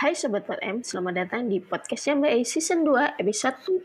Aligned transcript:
Hai 0.00 0.16
Sobat 0.16 0.48
4M, 0.48 0.80
selamat 0.80 1.12
datang 1.12 1.44
di 1.44 1.60
podcastnya 1.60 2.16
Mbak 2.16 2.32
A 2.32 2.40
Season 2.40 2.88
2 2.88 3.20
episode 3.20 3.60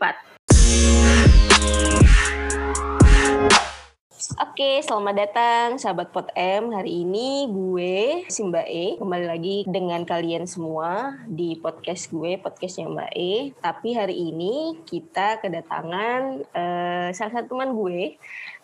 Oke, 4.40 4.80
selamat 4.80 5.12
datang 5.12 5.76
sahabat 5.76 6.16
Pot 6.16 6.32
M. 6.32 6.72
Hari 6.72 7.04
ini 7.04 7.52
gue, 7.52 8.24
si 8.32 8.40
Mbak 8.40 8.64
E, 8.64 8.96
kembali 8.96 9.26
lagi 9.28 9.68
dengan 9.68 10.08
kalian 10.08 10.48
semua 10.48 11.20
di 11.28 11.60
podcast 11.60 12.08
gue, 12.08 12.40
podcastnya 12.40 12.88
Mbak 12.88 13.12
E. 13.12 13.52
Tapi 13.60 13.92
hari 13.92 14.16
ini 14.16 14.80
kita 14.88 15.44
kedatangan 15.44 16.48
uh, 16.48 17.08
salah 17.12 17.32
satu 17.36 17.60
teman 17.60 17.76
gue 17.76 18.16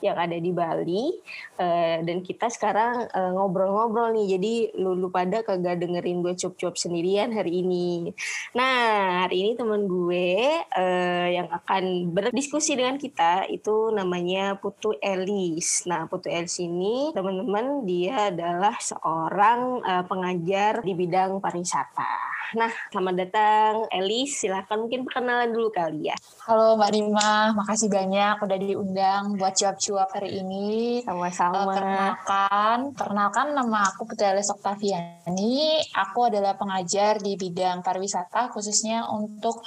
yang 0.03 0.19
ada 0.19 0.35
di 0.35 0.51
Bali 0.51 1.15
uh, 1.63 2.03
dan 2.03 2.21
kita 2.27 2.51
sekarang 2.51 3.07
eh, 3.07 3.31
ngobrol-ngobrol 3.33 4.11
nih. 4.19 4.37
Jadi 4.37 4.55
lu, 4.83 4.99
lu 4.99 5.09
pada 5.09 5.47
kagak 5.47 5.79
dengerin 5.79 6.21
gue 6.21 6.35
cup-cup 6.35 6.75
sendirian 6.75 7.31
hari 7.31 7.63
ini. 7.63 8.11
Nah 8.59 9.25
hari 9.25 9.47
ini 9.47 9.51
teman 9.55 9.87
gue 9.87 10.59
uh, 10.59 11.29
yang 11.31 11.49
akan 11.49 12.11
berdiskusi 12.11 12.75
dengan 12.75 12.99
kita 12.99 13.47
itu 13.47 13.95
namanya 13.95 14.59
Putu 14.59 14.99
Elis. 14.99 15.87
Nah 15.87 16.11
Putu 16.11 16.27
Elis 16.27 16.59
ini 16.59 17.15
teman-teman 17.15 17.87
dia 17.87 18.35
adalah 18.35 18.75
seorang 18.83 19.85
pengajar 20.11 20.83
di 20.83 20.93
bidang 20.99 21.39
pariwisata. 21.39 22.33
Nah, 22.53 22.69
selamat 22.93 23.15
datang 23.17 23.73
Elis. 23.89 24.37
Silahkan 24.37 24.77
mungkin 24.77 25.09
perkenalan 25.09 25.57
dulu 25.57 25.73
kali 25.73 26.13
ya. 26.13 26.17
Halo 26.45 26.77
Mbak 26.77 26.91
Rima, 26.93 27.57
makasih 27.57 27.89
banyak 27.89 28.37
udah 28.45 28.59
diundang 28.61 29.23
buat 29.41 29.57
cuap-cuap 29.57 29.92
hari 30.01 30.41
ini. 30.41 31.03
Sama-sama. 31.05 31.65
Uh, 31.65 31.67
perkenalkan, 31.75 32.79
perkenalkan 32.97 33.47
nama 33.53 33.93
aku 33.93 34.09
Putri 34.09 34.31
Elis 34.31 34.49
Oktaviani. 34.49 35.83
Aku 35.93 36.29
adalah 36.31 36.57
pengajar 36.57 37.21
di 37.21 37.37
bidang 37.37 37.85
pariwisata 37.85 38.49
khususnya 38.55 39.09
untuk 39.11 39.61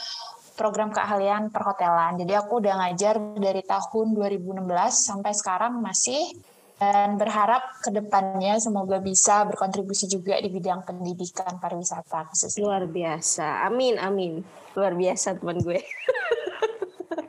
program 0.55 0.89
keahlian 0.89 1.51
perhotelan. 1.51 2.15
Jadi 2.18 2.34
aku 2.34 2.63
udah 2.63 2.73
ngajar 2.81 3.20
dari 3.35 3.62
tahun 3.62 4.15
2016 4.15 4.63
sampai 4.96 5.31
sekarang 5.35 5.84
masih 5.84 6.23
dan 6.76 7.15
berharap 7.15 7.79
ke 7.79 7.87
depannya 7.87 8.59
semoga 8.59 8.99
bisa 8.99 9.48
berkontribusi 9.48 10.12
juga 10.12 10.35
di 10.43 10.51
bidang 10.51 10.84
pendidikan 10.84 11.55
pariwisata 11.59 12.27
khususnya. 12.31 12.68
Luar 12.68 12.84
biasa, 12.84 13.63
amin 13.63 13.96
amin, 13.96 14.43
luar 14.76 14.91
biasa 14.91 15.40
teman 15.40 15.59
gue. 15.63 15.79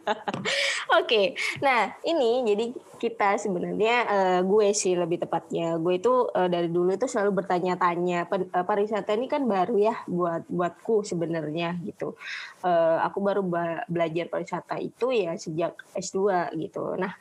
Oke, 0.97 1.03
okay. 1.03 1.27
nah 1.59 1.91
ini 2.07 2.47
jadi 2.47 2.65
kita 2.97 3.37
sebenarnya 3.37 3.97
uh, 4.09 4.41
gue 4.43 4.73
sih 4.73 4.97
lebih 4.97 5.21
tepatnya. 5.23 5.77
Gue 5.77 6.01
itu 6.01 6.31
uh, 6.33 6.49
dari 6.49 6.73
dulu 6.73 6.97
itu 6.97 7.05
selalu 7.05 7.45
bertanya-tanya 7.45 8.27
uh, 8.27 8.65
pariwisata 8.65 9.13
ini 9.15 9.29
kan 9.29 9.45
baru 9.45 9.77
ya 9.77 9.95
buat 10.09 10.49
buatku 10.49 11.05
sebenarnya 11.05 11.77
gitu. 11.85 12.17
Uh, 12.65 12.99
aku 13.05 13.19
baru 13.21 13.45
belajar 13.87 14.27
pariwisata 14.33 14.81
itu 14.81 15.13
ya 15.13 15.37
sejak 15.37 15.77
S2 15.93 16.51
gitu. 16.57 16.97
Nah 16.97 17.13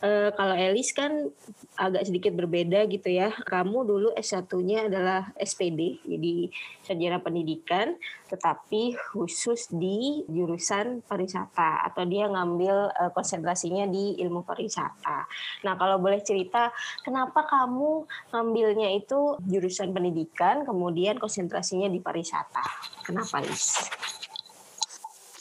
uh, 0.00 0.30
kalau 0.32 0.54
Elis 0.54 0.94
kan 0.94 1.28
agak 1.74 2.06
sedikit 2.06 2.32
berbeda 2.32 2.86
gitu 2.86 3.10
ya. 3.10 3.34
Kamu 3.34 3.84
dulu 3.84 4.08
S1-nya 4.14 4.86
adalah 4.88 5.34
SPD 5.36 5.98
jadi 6.06 6.48
sarjana 6.86 7.18
pendidikan 7.18 7.98
tetapi 8.34 8.98
khusus 9.14 9.70
di 9.70 10.26
jurusan 10.26 11.06
pariwisata 11.06 11.86
atau 11.86 12.02
dia 12.02 12.26
ngambil 12.34 12.90
uh, 12.90 13.10
konsentrasinya 13.14 13.86
di 13.86 14.18
ilmu 14.18 14.42
pariwisata 14.42 15.24
Nah, 15.64 15.74
kalau 15.78 15.96
boleh 16.00 16.20
cerita, 16.20 16.72
kenapa 17.04 17.46
kamu 17.46 18.04
ngambilnya 18.34 18.88
itu 18.96 19.38
jurusan 19.44 19.94
pendidikan, 19.94 20.66
kemudian 20.66 21.16
konsentrasinya 21.16 21.88
di 21.88 22.00
pariwisata? 22.02 22.64
Kenapa, 23.04 23.40
Lis? 23.44 23.88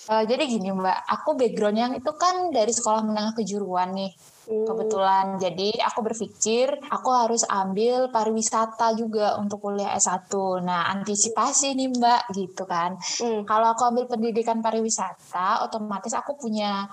Uh, 0.04 0.28
jadi 0.28 0.44
gini 0.44 0.76
Mbak, 0.76 1.00
aku 1.08 1.40
backgroundnya 1.40 1.96
itu 1.96 2.12
kan 2.20 2.52
dari 2.52 2.76
sekolah 2.76 3.08
menengah 3.08 3.34
kejuruan 3.40 3.96
nih. 3.96 4.12
Hmm. 4.44 4.68
Kebetulan, 4.68 5.26
jadi 5.40 5.80
aku 5.88 6.04
berpikir 6.04 6.76
aku 6.92 7.10
harus 7.16 7.48
ambil 7.48 8.12
pariwisata 8.12 8.92
juga 9.00 9.40
untuk 9.40 9.64
kuliah 9.64 9.96
S1. 9.96 10.28
Nah, 10.60 10.92
antisipasi 10.92 11.80
nih 11.80 11.96
Mbak, 11.96 12.22
gitu 12.36 12.68
kan. 12.68 13.00
Hmm. 13.24 13.48
Kalau 13.48 13.72
aku 13.72 13.88
ambil 13.88 14.12
pendidikan 14.12 14.60
pariwisata, 14.60 15.64
otomatis 15.64 16.12
aku 16.12 16.36
punya 16.36 16.92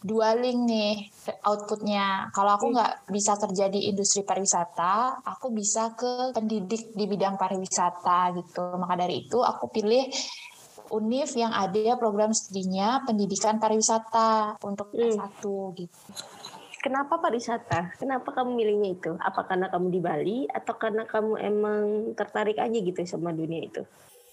dua 0.00 0.36
link 0.36 0.60
nih 0.70 0.94
outputnya. 1.44 2.30
Kalau 2.32 2.56
aku 2.56 2.72
nggak 2.72 3.10
bisa 3.12 3.36
kerja 3.40 3.68
di 3.68 3.90
industri 3.92 4.24
pariwisata, 4.24 5.24
aku 5.24 5.52
bisa 5.52 5.92
ke 5.96 6.32
pendidik 6.36 6.92
di 6.92 7.04
bidang 7.04 7.34
pariwisata 7.40 8.32
gitu. 8.36 8.76
Maka 8.76 8.94
dari 8.96 9.28
itu 9.28 9.40
aku 9.40 9.68
pilih 9.72 10.08
UNIF 10.90 11.34
yang 11.34 11.52
ada 11.52 11.98
program 11.98 12.30
studinya 12.30 13.02
pendidikan 13.06 13.58
pariwisata 13.58 14.60
untuk 14.62 14.92
hmm. 14.92 15.16
S1 15.16 15.42
gitu. 15.80 15.98
Kenapa 16.86 17.18
pariwisata? 17.18 17.98
Kenapa 17.98 18.30
kamu 18.30 18.54
milihnya 18.54 18.90
itu? 18.94 19.12
Apa 19.18 19.42
karena 19.42 19.66
kamu 19.66 19.86
di 19.90 20.00
Bali 20.00 20.38
atau 20.46 20.78
karena 20.78 21.02
kamu 21.02 21.34
emang 21.42 21.82
tertarik 22.14 22.62
aja 22.62 22.78
gitu 22.78 23.02
sama 23.02 23.34
dunia 23.34 23.66
itu? 23.66 23.82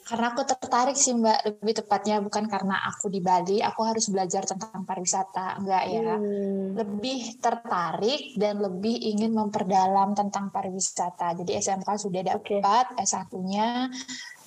Karena 0.03 0.36
aku 0.36 0.44
tertarik 0.44 1.00
sih 1.00 1.16
Mbak, 1.16 1.40
lebih 1.47 1.74
tepatnya 1.80 2.19
bukan 2.19 2.44
karena 2.52 2.75
aku 2.92 3.08
di 3.08 3.24
Bali, 3.24 3.63
aku 3.63 3.88
harus 3.88 4.12
belajar 4.12 4.44
tentang 4.44 4.84
pariwisata, 4.84 5.63
enggak 5.63 5.84
ya. 5.88 6.19
Hmm. 6.19 6.75
Lebih 6.75 7.40
tertarik 7.40 8.36
dan 8.36 8.59
lebih 8.59 9.00
ingin 9.00 9.31
memperdalam 9.31 10.12
tentang 10.12 10.52
pariwisata. 10.52 11.40
Jadi 11.40 11.56
SMK 11.56 11.88
sudah 11.88 12.22
dapat 12.36 12.86
okay. 13.00 13.08
S1-nya 13.08 13.88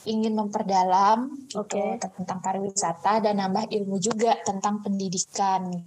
ingin 0.07 0.39
memperdalam 0.39 1.35
okay. 1.53 1.99
gitu, 1.99 2.09
tentang 2.23 2.39
pariwisata 2.39 3.21
dan 3.21 3.43
nambah 3.43 3.67
ilmu 3.69 3.99
juga 3.99 4.39
tentang 4.47 4.81
pendidikan. 4.81 5.85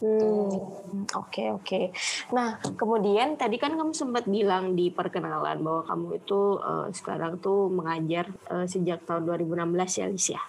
Hmm, 0.00 0.48
oke 0.48 1.12
okay, 1.12 1.48
oke. 1.52 1.60
Okay. 1.60 1.84
Nah, 2.32 2.56
kemudian 2.56 3.36
tadi 3.36 3.60
kan 3.60 3.76
kamu 3.76 3.92
sempat 3.92 4.24
bilang 4.24 4.72
di 4.72 4.88
perkenalan 4.88 5.60
bahwa 5.60 5.84
kamu 5.84 6.24
itu 6.24 6.56
uh, 6.56 6.88
sekarang 6.88 7.36
tuh 7.36 7.68
mengajar 7.68 8.32
uh, 8.48 8.64
sejak 8.64 9.04
tahun 9.04 9.28
2016 9.28 10.00
ya, 10.00 10.06
Lis 10.08 10.28
ya. 10.32 10.42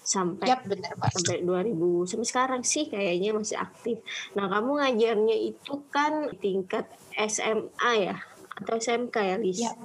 Sampai 0.00 0.48
yep, 0.48 0.64
benar, 0.64 0.96
Pak. 0.96 1.12
sampai 1.12 1.44
2000 1.44 2.08
sampai 2.08 2.26
sekarang 2.26 2.62
sih 2.64 2.88
kayaknya 2.88 3.36
masih 3.36 3.60
aktif. 3.60 4.00
Nah, 4.32 4.48
kamu 4.48 4.80
ngajarnya 4.80 5.36
itu 5.36 5.74
kan 5.92 6.32
tingkat 6.40 6.88
SMA 7.20 7.92
ya 8.00 8.16
atau 8.56 8.80
SMK 8.80 9.16
ya, 9.20 9.36
Lis? 9.36 9.60
Yep. 9.60 9.76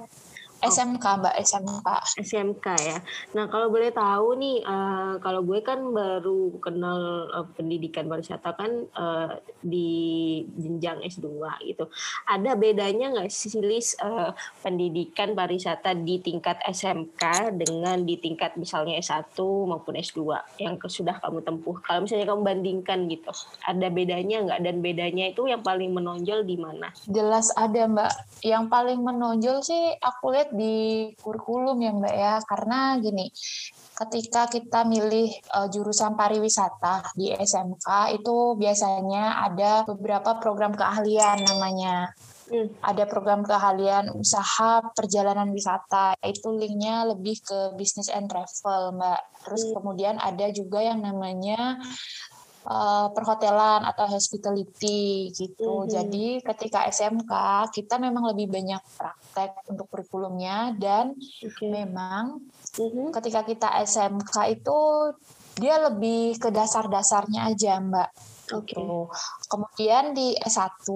SMK 0.64 1.04
Mbak 1.04 1.34
SMK. 1.44 1.88
SMK 2.24 2.66
ya. 2.80 2.98
Nah 3.36 3.44
kalau 3.52 3.68
boleh 3.68 3.92
tahu 3.92 4.40
nih, 4.40 4.64
uh, 4.64 5.20
kalau 5.20 5.44
gue 5.44 5.60
kan 5.60 5.78
baru 5.92 6.56
kenal 6.58 7.28
uh, 7.32 7.46
pendidikan 7.52 8.08
pariwisata 8.08 8.56
kan 8.56 8.72
uh, 8.96 9.36
di 9.60 10.42
jenjang 10.56 11.04
S2 11.04 11.28
gitu. 11.68 11.84
Ada 12.24 12.56
bedanya 12.56 13.12
nggak 13.12 13.28
sih 13.28 13.60
Lis 13.60 13.94
uh, 14.00 14.32
pendidikan 14.64 15.36
pariwisata 15.36 15.92
di 15.92 16.24
tingkat 16.24 16.60
SMK 16.64 17.52
dengan 17.52 18.02
di 18.02 18.16
tingkat 18.16 18.56
misalnya 18.56 18.96
S1 18.98 19.36
maupun 19.44 19.94
S2 19.96 20.20
yang 20.56 20.80
sudah 20.80 21.20
kamu 21.20 21.44
tempuh? 21.44 21.76
Kalau 21.84 22.08
misalnya 22.08 22.32
kamu 22.32 22.42
bandingkan 22.42 22.98
gitu, 23.12 23.32
ada 23.66 23.86
bedanya 23.92 24.36
nggak? 24.42 24.60
Dan 24.64 24.80
bedanya 24.80 25.24
itu 25.30 25.44
yang 25.44 25.60
paling 25.60 25.92
menonjol 25.92 26.42
di 26.48 26.56
mana? 26.56 26.88
Jelas 27.06 27.52
ada 27.54 27.84
Mbak. 27.84 28.12
Yang 28.42 28.64
paling 28.72 29.00
menonjol 29.04 29.60
sih 29.60 29.82
aku 30.00 30.32
lihat 30.32 30.55
di 30.56 30.76
kurikulum 31.20 31.78
ya 31.78 31.92
Mbak 31.94 32.14
ya 32.16 32.34
karena 32.42 32.96
gini 32.98 33.30
ketika 33.96 34.48
kita 34.50 34.88
milih 34.88 35.28
uh, 35.52 35.68
jurusan 35.70 36.16
pariwisata 36.16 37.12
di 37.14 37.32
SMK 37.32 38.16
itu 38.16 38.56
biasanya 38.58 39.46
ada 39.46 39.84
beberapa 39.84 40.36
program 40.40 40.72
keahlian 40.72 41.44
namanya 41.44 42.10
Hmm. 42.46 42.70
Ada 42.78 43.10
program 43.10 43.42
keahlian 43.42 44.14
usaha 44.14 44.78
perjalanan 44.94 45.50
wisata. 45.50 46.14
Itu 46.22 46.54
linknya 46.54 47.02
lebih 47.10 47.42
ke 47.42 47.74
business 47.74 48.06
and 48.06 48.30
travel, 48.30 48.94
Mbak. 48.94 49.20
Terus 49.42 49.62
hmm. 49.66 49.72
kemudian 49.74 50.16
ada 50.22 50.46
juga 50.54 50.78
yang 50.78 51.02
namanya 51.02 51.82
uh, 52.66 53.08
perhotelan 53.14 53.86
atau 53.86 54.10
hospitality 54.10 55.30
gitu. 55.32 55.70
Mm 55.70 55.82
-hmm. 55.86 55.92
Jadi 55.94 56.26
ketika 56.42 56.84
SMK 56.90 57.32
kita 57.72 57.96
memang 58.02 58.34
lebih 58.34 58.50
banyak 58.50 58.82
praktek 58.98 59.64
untuk 59.70 59.86
kurikulumnya 59.88 60.74
dan 60.76 61.14
okay. 61.16 61.70
memang 61.70 62.42
mm 62.76 62.88
-hmm. 62.90 63.08
ketika 63.14 63.46
kita 63.46 63.68
SMK 63.86 64.34
itu 64.60 64.78
dia 65.56 65.80
lebih 65.80 66.36
ke 66.36 66.52
dasar-dasarnya 66.52 67.48
aja 67.48 67.80
Mbak 67.80 68.35
Oke. 68.54 68.78
Okay. 68.78 68.86
Kemudian 69.50 70.14
di 70.14 70.38
S1 70.38 70.86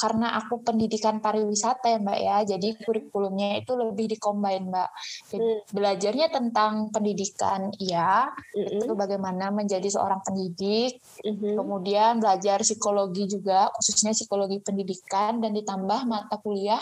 karena 0.00 0.32
aku 0.40 0.64
pendidikan 0.64 1.20
pariwisata 1.20 1.92
ya 1.92 1.98
Mbak 2.00 2.18
ya, 2.24 2.36
jadi 2.56 2.68
kurikulumnya 2.80 3.60
itu 3.60 3.76
lebih 3.76 4.16
dikombin 4.16 4.72
Mbak. 4.72 4.90
Jadi 5.28 5.44
hmm. 5.44 5.60
belajarnya 5.76 6.26
tentang 6.32 6.88
pendidikan 6.88 7.68
iya, 7.76 8.32
hmm. 8.32 8.80
itu 8.80 8.92
bagaimana 8.96 9.52
menjadi 9.52 9.84
seorang 9.92 10.24
pendidik, 10.24 11.04
hmm. 11.20 11.60
kemudian 11.60 12.16
belajar 12.16 12.64
psikologi 12.64 13.28
juga, 13.28 13.68
khususnya 13.76 14.16
psikologi 14.16 14.64
pendidikan 14.64 15.44
dan 15.44 15.52
ditambah 15.52 16.08
mata 16.08 16.40
kuliah 16.40 16.80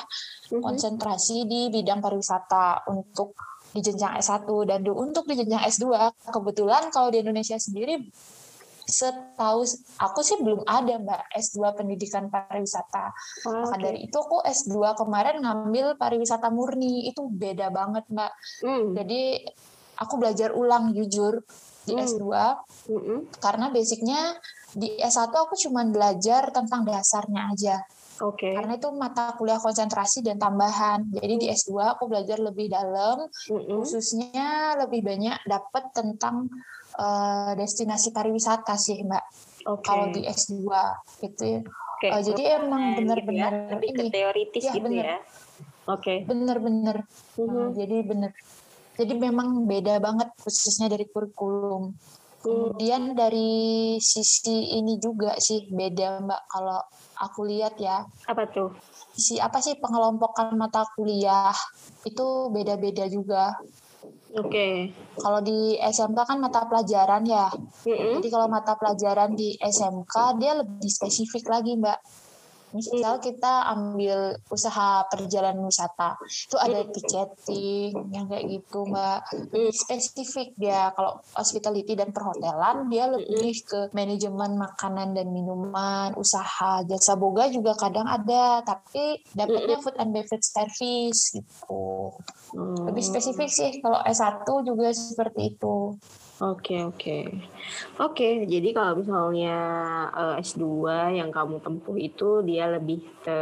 hmm. 0.50 0.62
konsentrasi 0.62 1.42
di 1.50 1.74
bidang 1.74 1.98
pariwisata 1.98 2.86
untuk 2.86 3.34
di 3.74 3.82
jenjang 3.82 4.22
S1 4.22 4.46
dan 4.70 4.86
untuk 4.86 5.26
di 5.26 5.34
jenjang 5.34 5.66
S2 5.66 6.14
kebetulan 6.30 6.94
kalau 6.94 7.10
di 7.10 7.18
Indonesia 7.18 7.58
sendiri 7.58 8.06
setahu 8.84 9.64
aku 9.98 10.20
sih 10.20 10.38
belum 10.40 10.62
ada 10.68 11.00
mbak 11.00 11.32
S2 11.32 11.74
pendidikan 11.74 12.28
pariwisata. 12.28 13.10
Oh, 13.48 13.64
Maka 13.64 13.76
okay. 13.76 13.82
dari 13.82 13.98
itu 14.06 14.16
aku 14.16 14.44
S2 14.44 14.94
kemarin 15.00 15.40
ngambil 15.40 15.96
pariwisata 15.96 16.52
murni 16.52 17.08
itu 17.08 17.26
beda 17.28 17.72
banget 17.72 18.04
mbak. 18.12 18.32
Mm. 18.62 18.92
Jadi 18.96 19.22
aku 19.98 20.14
belajar 20.20 20.52
ulang 20.52 20.92
jujur 20.92 21.40
di 21.84 21.94
mm. 21.96 22.02
S2 22.04 22.24
mm 22.24 23.00
-hmm. 23.00 23.18
karena 23.40 23.66
basicnya 23.68 24.20
di 24.74 24.98
S1 24.98 25.30
aku 25.30 25.54
cuma 25.56 25.86
belajar 25.86 26.50
tentang 26.50 26.82
dasarnya 26.84 27.42
aja. 27.52 27.76
Oke. 28.22 28.46
Okay. 28.46 28.54
Karena 28.54 28.78
itu 28.78 28.88
mata 28.94 29.34
kuliah 29.34 29.58
konsentrasi 29.58 30.22
dan 30.22 30.38
tambahan. 30.38 31.02
Jadi 31.10 31.34
di 31.34 31.46
S2 31.50 31.98
aku 31.98 32.06
belajar 32.06 32.38
lebih 32.38 32.70
dalam, 32.70 33.26
mm 33.26 33.50
-hmm. 33.50 33.74
khususnya 33.74 34.78
lebih 34.78 35.02
banyak 35.02 35.34
dapat 35.50 35.90
tentang 35.90 36.46
uh, 36.98 37.52
destinasi 37.58 38.14
pariwisata 38.14 38.74
sih 38.78 39.02
mbak 39.02 39.24
okay. 39.66 39.84
kalau 39.84 40.06
di 40.12 40.22
S2 40.24 40.68
gitu 41.24 41.42
ya. 41.42 41.60
Okay. 41.98 42.10
Uh, 42.10 42.22
jadi 42.22 42.42
emang 42.60 43.00
benar-benar 43.00 43.52
gitu 43.52 43.64
ya? 43.64 43.72
lebih 43.72 43.90
ke 43.96 44.02
teoritis 44.12 44.64
ya, 44.68 44.72
gitu 44.76 44.88
bener. 44.90 45.04
ya. 45.04 45.18
Oke. 45.88 46.00
Okay. 46.00 46.18
Bener-bener. 46.28 46.96
Uh 47.36 47.40
-huh. 47.40 47.48
uh, 47.48 47.68
jadi 47.72 47.96
bener. 48.04 48.30
Jadi 48.94 49.14
memang 49.18 49.66
beda 49.66 49.98
banget 49.98 50.30
khususnya 50.38 50.86
dari 50.86 51.10
kurikulum. 51.10 51.96
Kemudian 52.44 53.16
dari 53.16 53.96
sisi 54.04 54.76
ini 54.76 55.00
juga 55.00 55.32
sih 55.40 55.64
beda 55.72 56.20
mbak 56.20 56.42
kalau 56.52 56.76
aku 57.16 57.48
lihat 57.48 57.80
ya. 57.80 58.04
Apa 58.28 58.44
tuh? 58.52 58.76
Sisi 59.16 59.40
apa 59.40 59.64
sih 59.64 59.80
pengelompokan 59.80 60.52
mata 60.52 60.84
kuliah 60.92 61.56
itu 62.04 62.52
beda-beda 62.52 63.08
juga. 63.08 63.56
Oke. 64.34 64.50
Okay. 64.50 64.74
Kalau 65.14 65.40
di 65.46 65.78
SMK 65.78 66.18
kan 66.26 66.38
mata 66.42 66.66
pelajaran 66.66 67.22
ya. 67.22 67.46
Mm-hmm. 67.86 68.18
Jadi 68.18 68.28
kalau 68.34 68.50
mata 68.50 68.74
pelajaran 68.74 69.38
di 69.38 69.54
SMK 69.54 70.14
dia 70.42 70.58
lebih 70.58 70.90
spesifik 70.90 71.46
lagi, 71.46 71.78
Mbak. 71.78 71.98
Misal 72.74 73.22
kita 73.22 73.70
ambil 73.70 74.34
usaha 74.50 75.06
perjalanan 75.06 75.62
wisata, 75.62 76.18
itu 76.26 76.58
ada 76.58 76.82
ticketing 76.90 78.10
yang 78.10 78.26
kayak 78.26 78.50
gitu, 78.50 78.82
Mbak. 78.82 79.20
Spesifik 79.70 80.58
dia 80.58 80.90
kalau 80.98 81.22
hospitality 81.38 81.94
dan 81.94 82.10
perhotelan 82.10 82.90
dia 82.90 83.06
lebih 83.06 83.62
ke 83.62 83.94
manajemen 83.94 84.58
makanan 84.58 85.14
dan 85.14 85.30
minuman, 85.30 86.18
usaha. 86.18 86.82
Jasa 86.82 87.14
boga 87.14 87.46
juga 87.46 87.78
kadang 87.78 88.10
ada, 88.10 88.66
tapi 88.66 89.22
dapatnya 89.30 89.78
food 89.78 89.94
and 90.02 90.10
beverage 90.10 90.42
service 90.42 91.30
gitu. 91.30 92.10
Lebih 92.58 93.04
spesifik 93.06 93.50
sih 93.54 93.70
kalau 93.78 94.02
S1 94.02 94.42
juga 94.66 94.90
seperti 94.90 95.54
itu. 95.54 95.94
Oke 96.42 96.82
oke 96.82 97.30
oke. 98.02 98.28
Jadi 98.50 98.74
kalau 98.74 98.98
misalnya 98.98 99.54
uh, 100.10 100.34
eh, 100.34 100.42
S2 100.42 100.66
yang 101.14 101.30
kamu 101.30 101.62
tempuh 101.62 101.94
itu 101.94 102.42
dia 102.42 102.66
lebih 102.74 103.06
ke 103.22 103.38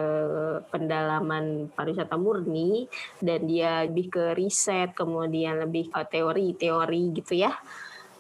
pendalaman 0.69 1.73
pariwisata 1.73 2.21
murni 2.21 2.85
dan 3.17 3.49
dia 3.49 3.89
lebih 3.89 4.13
ke 4.13 4.25
riset, 4.37 4.93
kemudian 4.93 5.65
lebih 5.65 5.89
ke 5.89 6.05
teori-teori 6.05 7.17
gitu 7.17 7.33
ya 7.49 7.57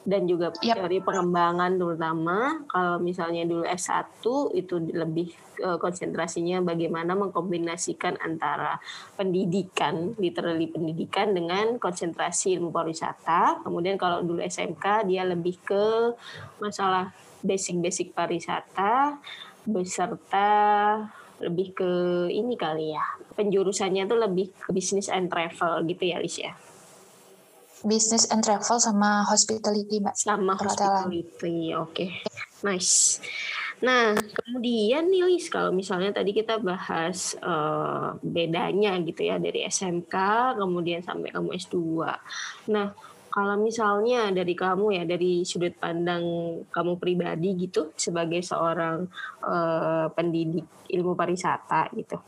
dan 0.02 0.26
juga 0.26 0.50
yep. 0.58 0.82
teori 0.82 0.98
pengembangan 0.98 1.78
terutama 1.78 2.66
kalau 2.66 2.98
misalnya 2.98 3.46
dulu 3.46 3.62
S1 3.62 4.18
itu 4.58 4.74
lebih 4.90 5.30
uh, 5.62 5.78
konsentrasinya 5.78 6.58
bagaimana 6.58 7.14
mengkombinasikan 7.14 8.18
antara 8.18 8.82
pendidikan 9.14 10.18
literally 10.18 10.66
pendidikan 10.66 11.30
dengan 11.30 11.78
konsentrasi 11.78 12.58
ilmu 12.58 12.74
pariwisata 12.74 13.62
kemudian 13.62 13.94
kalau 13.94 14.26
dulu 14.26 14.42
SMK 14.42 15.06
dia 15.06 15.22
lebih 15.22 15.62
ke 15.62 16.18
masalah 16.58 17.14
basic-basic 17.46 18.10
pariwisata 18.10 19.22
beserta 19.62 20.50
lebih 21.42 21.74
ke 21.78 21.90
ini 22.30 22.58
kali 22.58 22.94
ya 22.94 23.02
penjurusannya 23.38 24.10
tuh 24.10 24.18
lebih 24.18 24.50
ke 24.50 24.70
business 24.74 25.06
and 25.10 25.30
travel 25.30 25.82
gitu 25.86 26.10
ya 26.10 26.18
Alicia 26.18 26.71
business 27.82 28.30
and 28.30 28.42
travel 28.42 28.78
sama 28.78 29.26
hospitality 29.26 30.02
mbak. 30.02 30.14
Sama 30.18 30.54
hospitality 30.58 31.74
oke. 31.74 31.92
Okay. 31.94 32.10
nice. 32.66 33.18
Nah 33.82 34.14
kemudian 34.14 35.10
nih 35.10 35.26
Lis 35.26 35.50
kalau 35.50 35.74
misalnya 35.74 36.14
tadi 36.14 36.30
kita 36.30 36.62
bahas 36.62 37.34
uh, 37.42 38.14
bedanya 38.22 38.94
gitu 39.02 39.26
ya 39.26 39.42
dari 39.42 39.66
SMK 39.66 40.14
kemudian 40.54 41.02
sampai 41.02 41.34
kamu 41.34 41.58
S2 41.58 41.76
nah 42.70 42.94
kalau 43.32 43.56
misalnya 43.56 44.28
dari 44.28 44.52
kamu 44.52 45.02
ya 45.02 45.02
dari 45.08 45.42
sudut 45.42 45.72
pandang 45.80 46.22
kamu 46.68 47.00
pribadi 47.00 47.56
gitu 47.56 47.90
sebagai 47.96 48.44
seorang 48.44 49.08
uh, 49.42 50.06
pendidik 50.12 50.68
ilmu 50.92 51.16
pariwisata 51.16 51.88
gitu 51.96 52.20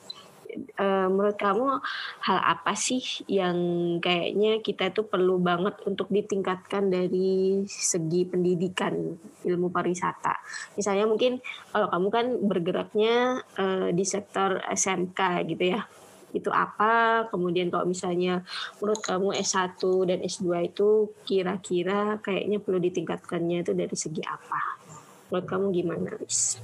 uh, 0.79 1.09
menurut 1.11 1.37
kamu 1.37 1.83
hal 2.25 2.39
apa 2.39 2.73
sih 2.79 3.03
yang 3.31 3.57
kayaknya 3.99 4.63
kita 4.63 4.91
itu 4.91 5.03
perlu 5.07 5.39
banget 5.43 5.79
untuk 5.85 6.09
ditingkatkan 6.11 6.89
dari 6.89 7.63
segi 7.67 8.27
pendidikan 8.27 9.15
ilmu 9.45 9.69
pariwisata? 9.71 10.41
Misalnya 10.79 11.05
mungkin 11.05 11.43
kalau 11.71 11.91
kamu 11.91 12.09
kan 12.11 12.27
bergeraknya 12.43 13.45
uh, 13.59 13.89
di 13.91 14.05
sektor 14.07 14.63
SMK 14.71 15.21
gitu 15.51 15.65
ya. 15.77 15.83
Itu 16.35 16.51
apa? 16.51 17.27
Kemudian 17.31 17.71
kalau 17.71 17.87
misalnya 17.87 18.43
menurut 18.83 18.99
kamu 19.07 19.39
S1 19.39 19.79
dan 20.11 20.19
S2 20.19 20.47
itu 20.67 21.15
kira-kira 21.23 22.19
kayaknya 22.19 22.59
perlu 22.59 22.83
ditingkatkannya 22.83 23.63
itu 23.63 23.71
dari 23.71 23.95
segi 23.95 24.23
apa? 24.27 24.83
Menurut 25.31 25.47
kamu 25.47 25.67
gimana, 25.71 26.11
Lis? 26.19 26.59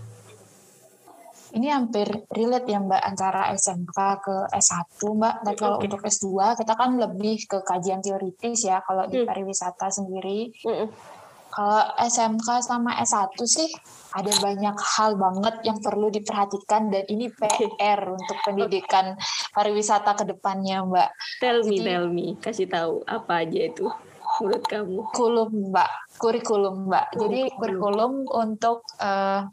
Ini 1.51 1.69
hampir 1.75 2.07
relate 2.31 2.69
ya 2.71 2.79
Mbak 2.79 3.03
antara 3.03 3.51
SMK 3.55 3.99
ke 4.23 4.37
S1 4.55 5.01
Mbak. 5.03 5.35
Dan 5.47 5.55
kalau 5.59 5.77
okay. 5.79 5.87
untuk 5.91 6.01
S2 6.07 6.29
kita 6.59 6.73
kan 6.79 6.91
lebih 6.95 7.37
ke 7.47 7.59
kajian 7.67 8.01
teoritis 8.01 8.67
ya 8.67 8.79
kalau 8.87 9.07
di 9.11 9.23
hmm. 9.23 9.27
pariwisata 9.27 9.87
sendiri. 9.91 10.55
Mm. 10.63 10.89
Kalau 11.51 11.83
SMK 11.99 12.49
sama 12.63 12.95
S1 13.03 13.35
sih 13.43 13.67
ada 14.15 14.31
banyak 14.39 14.77
hal 14.79 15.19
banget 15.19 15.67
yang 15.67 15.83
perlu 15.83 16.07
diperhatikan 16.07 16.95
dan 16.95 17.03
ini 17.11 17.27
PR 17.35 18.01
untuk 18.07 18.39
pendidikan 18.47 19.19
pariwisata 19.51 20.15
ke 20.15 20.25
depannya 20.31 20.87
Mbak. 20.87 21.11
Tell 21.43 21.59
me, 21.67 21.75
Jadi, 21.75 21.87
tell 21.91 22.07
me, 22.07 22.27
kasih 22.39 22.71
tahu 22.71 23.03
apa 23.03 23.43
aja 23.43 23.67
itu 23.67 23.91
menurut 24.39 24.65
kamu? 24.71 24.99
Kurikulum 25.11 25.51
Mbak, 25.75 25.91
kurikulum 26.23 26.77
Mbak. 26.87 27.07
Jadi 27.19 27.41
kurikulum 27.59 28.13
untuk 28.31 28.87
uh, 29.03 29.51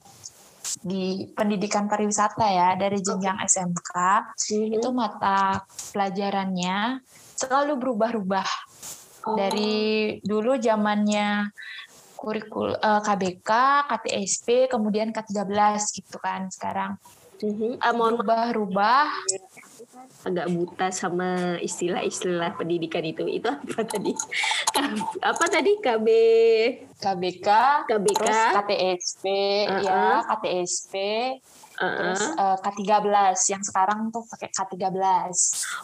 di 0.84 1.25
pendidikan 1.34 1.89
pariwisata 1.89 2.46
ya 2.48 2.69
dari 2.77 3.01
jenjang 3.01 3.38
okay. 3.41 3.50
SMK 3.50 3.91
mm-hmm. 3.93 4.75
itu 4.77 4.89
mata 4.93 5.65
pelajarannya 5.93 7.01
selalu 7.38 7.74
berubah-ubah 7.77 8.50
oh. 9.29 9.36
dari 9.38 10.17
dulu 10.22 10.57
zamannya 10.57 11.53
kurikul 12.17 12.74
uh, 12.74 13.01
KBK, 13.05 13.50
KTSP, 13.86 14.65
kemudian 14.65 15.13
K13 15.13 15.77
gitu 16.01 16.17
kan 16.17 16.50
sekarang. 16.50 16.98
Mm-hmm. 17.38 17.77
Uh, 17.77 17.93
berubah-ubah 17.93 19.05
agak 20.27 20.48
buta 20.51 20.88
sama 20.92 21.56
istilah-istilah 21.62 22.58
pendidikan 22.60 23.06
itu. 23.06 23.24
Itu 23.27 23.50
apa 23.51 23.84
tadi? 23.86 24.13
apa 25.22 25.46
tadi 25.48 25.72
KB 25.80 26.08
KBK, 26.98 27.48
KBK, 27.86 28.18
terus 28.18 28.39
KTSP, 28.58 29.25
uh 29.70 29.70
-uh. 29.70 29.82
ya 29.86 30.01
KTSP, 30.25 30.94
uh 31.77 31.84
-uh. 31.86 31.94
terus 31.94 32.24
uh, 32.36 32.58
K13 32.58 33.38
yang 33.54 33.63
sekarang 33.63 34.10
tuh 34.10 34.25
pakai 34.25 34.50
K13. 34.50 34.98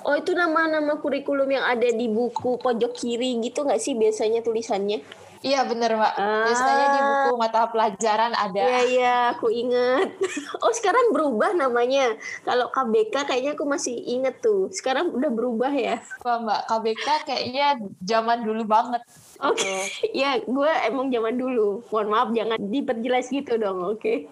Oh 0.09 0.17
itu 0.17 0.33
nama-nama 0.33 0.97
kurikulum 0.97 1.49
yang 1.53 1.65
ada 1.65 1.85
di 1.85 2.09
buku 2.09 2.57
pojok 2.57 2.91
kiri 2.97 3.37
gitu 3.45 3.61
nggak 3.61 3.81
sih 3.81 3.93
biasanya 3.93 4.41
tulisannya? 4.41 5.22
Iya 5.43 5.67
bener 5.67 5.91
Mbak. 5.99 6.13
Ah. 6.15 6.47
Biasanya 6.47 6.87
di 6.87 6.99
buku 7.03 7.33
mata 7.35 7.67
pelajaran 7.67 8.31
ada. 8.31 8.63
Iya 8.63 8.81
iya 8.87 9.15
aku 9.35 9.51
inget. 9.51 10.09
Oh 10.63 10.71
sekarang 10.71 11.11
berubah 11.11 11.51
namanya. 11.51 12.15
Kalau 12.47 12.71
KBK 12.71 13.27
kayaknya 13.27 13.51
aku 13.51 13.67
masih 13.67 13.91
inget 13.91 14.39
tuh. 14.39 14.71
Sekarang 14.71 15.11
udah 15.11 15.27
berubah 15.27 15.75
ya. 15.75 15.99
Wah 16.23 16.39
Mbak 16.39 16.61
KBK 16.71 17.07
kayaknya 17.27 17.67
zaman 17.99 18.47
dulu 18.47 18.63
banget. 18.63 19.03
Oke, 19.43 19.59
okay. 19.67 19.83
ya 20.15 20.39
gue 20.39 20.71
emang 20.87 21.11
zaman 21.11 21.35
dulu. 21.35 21.83
Mohon 21.91 22.07
maaf 22.07 22.29
jangan 22.31 22.57
diperjelas 22.63 23.27
gitu 23.27 23.59
dong, 23.59 23.83
oke? 23.83 23.99
Okay? 23.99 24.17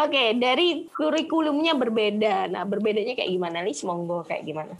Oke, 0.00 0.16
okay, 0.16 0.28
dari 0.38 0.88
kurikulumnya 0.88 1.76
berbeda. 1.76 2.48
Nah, 2.48 2.64
berbedanya 2.64 3.12
kayak 3.12 3.30
gimana 3.36 3.60
nih? 3.60 3.76
Monggo 3.84 4.24
kayak 4.24 4.48
gimana? 4.48 4.72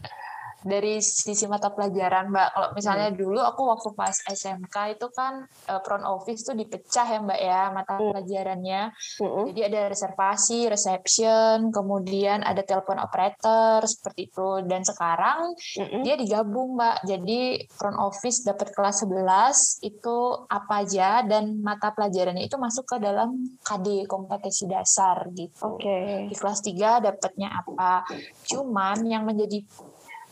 Dari 0.61 1.01
sisi 1.01 1.49
mata 1.49 1.73
pelajaran, 1.73 2.29
Mbak. 2.29 2.49
Kalau 2.53 2.69
misalnya 2.77 3.09
hmm. 3.09 3.17
dulu 3.17 3.41
aku 3.41 3.61
waktu 3.65 3.89
pas 3.97 4.15
SMK 4.29 4.75
itu 4.97 5.07
kan 5.13 5.45
uh, 5.69 5.81
front 5.81 6.05
office 6.05 6.45
tuh 6.45 6.53
dipecah 6.53 7.07
ya, 7.07 7.19
Mbak 7.21 7.39
ya, 7.41 7.61
mata 7.73 7.93
hmm. 7.97 8.03
pelajarannya. 8.13 8.81
Hmm. 9.21 9.43
Jadi 9.51 9.61
ada 9.65 9.81
reservasi, 9.89 10.59
reception, 10.69 11.73
kemudian 11.73 12.45
ada 12.45 12.61
telepon 12.61 13.01
operator 13.01 13.81
seperti 13.89 14.29
itu. 14.29 14.61
Dan 14.65 14.85
sekarang 14.85 15.57
hmm. 15.57 16.01
dia 16.05 16.15
digabung, 16.15 16.77
Mbak. 16.77 16.97
Jadi 17.09 17.41
front 17.73 17.97
office 17.97 18.45
dapat 18.45 18.69
kelas 18.73 19.03
11 19.05 19.81
itu 19.81 20.17
apa 20.45 20.85
aja 20.85 21.25
dan 21.25 21.61
mata 21.61 21.89
pelajarannya 21.93 22.45
itu 22.45 22.57
masuk 22.61 22.85
ke 22.85 22.97
dalam 23.01 23.33
KD 23.65 24.05
kompetensi 24.05 24.69
dasar 24.69 25.29
gitu. 25.33 25.77
Oke. 25.77 25.83
Okay. 25.83 26.29
Di 26.29 26.35
kelas 26.37 26.59
3 26.61 27.01
dapatnya 27.01 27.49
apa? 27.49 28.05
Cuman 28.45 29.01
yang 29.05 29.25
menjadi 29.25 29.63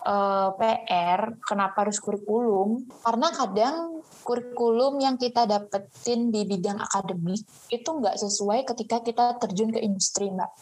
uh, 0.05 0.55
eh, 0.55 0.79
PR 0.85 1.39
kenapa 1.43 1.87
harus 1.87 1.99
kurikulum? 1.99 2.87
Karena 3.03 3.27
kadang 3.33 4.03
kurikulum 4.29 5.01
yang 5.01 5.17
kita 5.17 5.49
dapetin 5.49 6.29
di 6.29 6.45
bidang 6.45 6.77
akademik 6.77 7.41
itu 7.73 7.89
nggak 7.89 8.13
sesuai 8.13 8.61
ketika 8.61 9.01
kita 9.01 9.41
terjun 9.41 9.73
ke 9.73 9.81
industri 9.81 10.29
mbak. 10.29 10.53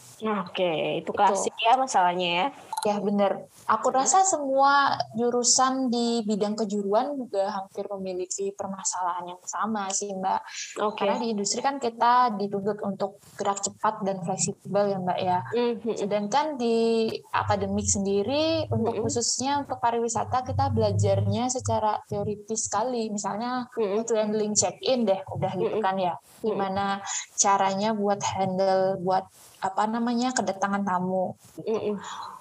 Oke 0.48 1.04
itu 1.04 1.12
klasik 1.12 1.52
itu. 1.52 1.68
ya 1.68 1.76
masalahnya 1.76 2.28
ya. 2.32 2.46
Ya 2.86 2.96
benar. 3.02 3.44
Aku 3.68 3.90
rasa 3.90 4.22
semua 4.24 4.96
jurusan 5.18 5.92
di 5.92 6.24
bidang 6.24 6.56
kejuruan 6.56 7.12
juga 7.18 7.50
hampir 7.50 7.84
memiliki 7.92 8.54
permasalahan 8.56 9.36
yang 9.36 9.42
sama 9.44 9.92
sih 9.92 10.16
mbak. 10.16 10.40
Okay. 10.78 11.04
Karena 11.04 11.20
di 11.20 11.26
industri 11.36 11.60
kan 11.60 11.76
kita 11.76 12.38
dituntut 12.40 12.80
untuk 12.86 13.20
gerak 13.36 13.60
cepat 13.60 14.00
dan 14.06 14.22
fleksibel 14.24 14.84
ya 14.88 14.98
mbak 15.02 15.18
ya. 15.20 15.38
Mm-hmm. 15.52 15.94
Sedangkan 15.98 16.56
di 16.56 17.10
akademik 17.34 17.84
sendiri 17.84 18.64
untuk 18.72 18.96
mm-hmm. 18.96 19.04
khususnya 19.04 19.52
untuk 19.60 19.76
pariwisata 19.82 20.46
kita 20.46 20.70
belajarnya 20.70 21.50
secara 21.50 21.98
teoritis 22.06 22.70
sekali. 22.70 23.10
Misalnya 23.10 23.57
mm-hmm. 23.66 24.02
itu 24.04 24.12
handling 24.14 24.54
check 24.54 24.78
in 24.84 25.02
deh, 25.08 25.18
udah 25.34 25.52
gitu 25.58 25.80
mm-hmm. 25.80 25.86
kan 25.86 25.96
ya. 25.98 26.14
Gimana 26.44 26.84
mm-hmm. 27.02 27.34
caranya 27.34 27.90
buat 27.96 28.20
handle 28.22 29.00
buat 29.02 29.24
apa 29.58 29.82
namanya 29.90 30.30
kedatangan 30.36 30.86
tamu. 30.86 31.34
Mm-hmm 31.58 31.96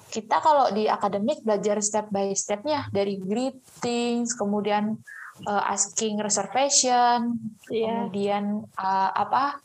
kita 0.08 0.40
kalau 0.40 0.72
di 0.72 0.88
akademik 0.88 1.44
belajar 1.44 1.84
step 1.84 2.08
by 2.08 2.32
stepnya 2.32 2.88
dari 2.96 3.20
greetings 3.20 4.40
kemudian 4.40 4.96
uh, 5.46 5.64
asking 5.68 6.18
reservation 6.24 7.36
yeah. 7.68 8.08
kemudian 8.08 8.64
uh, 8.80 9.12
apa 9.12 9.60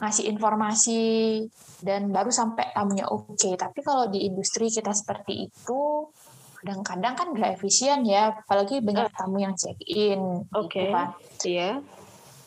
ngasih 0.00 0.32
informasi 0.32 1.44
dan 1.84 2.08
baru 2.08 2.32
sampai 2.32 2.72
tamunya 2.72 3.04
oke 3.10 3.36
okay. 3.36 3.52
tapi 3.58 3.84
kalau 3.84 4.08
di 4.08 4.24
industri 4.24 4.72
kita 4.72 4.94
seperti 4.96 5.50
itu 5.50 6.08
kadang-kadang 6.60 7.14
kan 7.16 7.28
nggak 7.32 7.50
efisien 7.56 8.04
ya 8.04 8.36
apalagi 8.36 8.84
banyak 8.84 9.08
tamu 9.16 9.40
yang 9.40 9.56
check 9.56 9.80
in 9.88 10.44
oke 10.52 10.68
okay. 10.68 10.86
gitu 10.86 10.94
kan 10.94 11.08
iya 11.48 11.70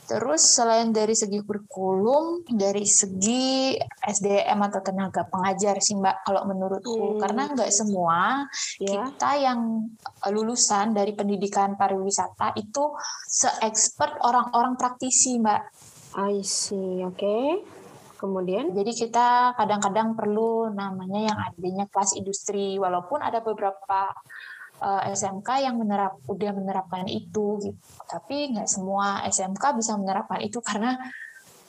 Terus 0.03 0.43
selain 0.43 0.91
dari 0.91 1.15
segi 1.15 1.39
kurikulum, 1.39 2.43
dari 2.51 2.83
segi 2.83 3.73
SDM 4.03 4.59
atau 4.67 4.83
tenaga 4.83 5.23
pengajar 5.23 5.79
sih 5.79 5.95
Mbak 5.95 6.27
kalau 6.27 6.43
menurutku. 6.43 7.15
Hmm. 7.15 7.19
Karena 7.23 7.47
nggak 7.47 7.71
semua 7.71 8.43
yeah. 8.83 9.07
kita 9.07 9.31
yang 9.39 9.89
lulusan 10.27 10.91
dari 10.91 11.15
pendidikan 11.15 11.79
pariwisata 11.79 12.51
itu 12.59 12.93
se-expert 13.25 14.19
orang-orang 14.27 14.75
praktisi 14.75 15.39
Mbak. 15.39 15.61
I 16.19 16.45
see, 16.45 17.01
oke. 17.07 17.17
Okay. 17.17 17.72
Kemudian? 18.23 18.71
Jadi 18.71 18.91
kita 18.95 19.51
kadang-kadang 19.59 20.15
perlu 20.15 20.71
namanya 20.71 21.27
yang 21.27 21.37
adanya 21.43 21.91
kelas 21.91 22.15
industri, 22.15 22.79
walaupun 22.79 23.19
ada 23.19 23.43
beberapa 23.43 24.15
eh, 24.79 25.11
SMK 25.11 25.67
yang 25.67 25.75
menerap 25.75 26.23
udah 26.31 26.51
menerapkan 26.55 27.03
itu 27.11 27.59
gitu. 27.59 27.75
Tapi 28.07 28.55
nggak 28.55 28.71
semua 28.71 29.27
SMK 29.27 29.75
bisa 29.75 29.99
menerapkan 29.99 30.39
itu 30.39 30.63
karena 30.63 30.95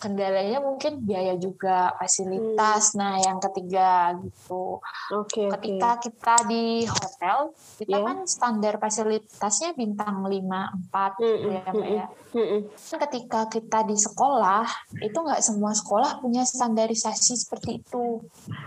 kendalanya 0.04 0.60
mungkin 0.60 1.00
biaya 1.00 1.32
juga 1.40 1.96
fasilitas 1.96 2.92
hmm. 2.92 2.96
nah 3.00 3.16
yang 3.16 3.40
ketiga 3.40 4.12
gitu 4.20 4.84
okay, 5.08 5.48
ketika 5.56 5.96
okay. 5.96 6.12
kita 6.12 6.34
di 6.44 6.84
hotel 6.84 7.38
kita 7.80 7.96
yeah. 7.96 8.04
kan 8.04 8.18
standar 8.28 8.76
fasilitasnya 8.76 9.72
bintang 9.72 10.20
5 10.20 10.28
4 10.28 10.28
mm 10.28 11.24
-hmm. 11.24 11.48
ya 11.48 11.62
Mbak 11.72 11.88
ya 11.88 12.06
mm 12.36 12.44
-hmm. 12.44 12.60
ketika 13.08 13.40
kita 13.48 13.78
di 13.88 13.96
sekolah 13.96 14.68
itu 15.00 15.16
nggak 15.16 15.40
semua 15.40 15.72
sekolah 15.72 16.20
punya 16.20 16.44
standarisasi 16.44 17.40
seperti 17.40 17.80
itu 17.80 18.20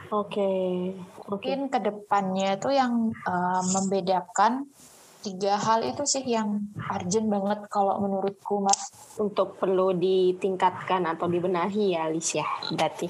oke 0.10 0.34
okay. 0.34 0.98
mungkin 1.30 1.70
okay. 1.70 1.72
ke 1.78 1.80
depannya 1.86 2.58
itu 2.58 2.74
yang 2.74 3.14
uh, 3.30 3.62
membedakan 3.78 4.66
tiga 5.26 5.58
hal 5.58 5.84
itu 5.84 6.04
sih 6.06 6.24
yang 6.26 6.66
urgent 6.78 7.28
banget 7.28 7.60
kalau 7.70 7.98
menurutku 8.02 8.62
mas. 8.62 8.92
Untuk 9.18 9.58
perlu 9.58 9.98
ditingkatkan 9.98 11.02
atau 11.10 11.26
dibenahi 11.26 11.98
ya 11.98 12.06
Alicia 12.06 12.46
berarti. 12.70 13.10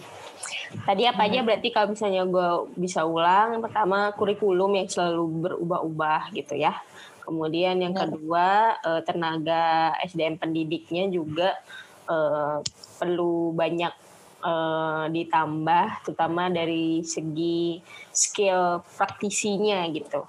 Tadi 0.87 1.03
apa 1.03 1.27
aja? 1.27 1.43
Hmm. 1.43 1.47
berarti 1.47 1.67
kalau 1.71 1.87
misalnya 1.91 2.23
gue 2.23 2.49
bisa 2.79 3.03
ulang 3.03 3.59
yang 3.59 3.63
pertama 3.63 4.11
kurikulum 4.15 4.79
yang 4.79 4.87
selalu 4.87 5.23
berubah-ubah 5.43 6.31
gitu 6.31 6.55
ya. 6.55 6.79
Kemudian 7.27 7.83
yang 7.83 7.91
kedua 7.91 8.79
eh, 8.79 9.01
tenaga 9.03 9.91
SDM 10.07 10.39
pendidiknya 10.39 11.11
juga 11.11 11.59
eh, 12.07 12.57
perlu 12.99 13.51
banyak 13.51 14.06
eh, 14.43 15.05
ditambah 15.13 15.85
terutama 16.05 16.49
dari 16.51 17.01
segi 17.01 17.81
skill 18.11 18.81
praktisinya 18.97 19.85
gitu 19.93 20.25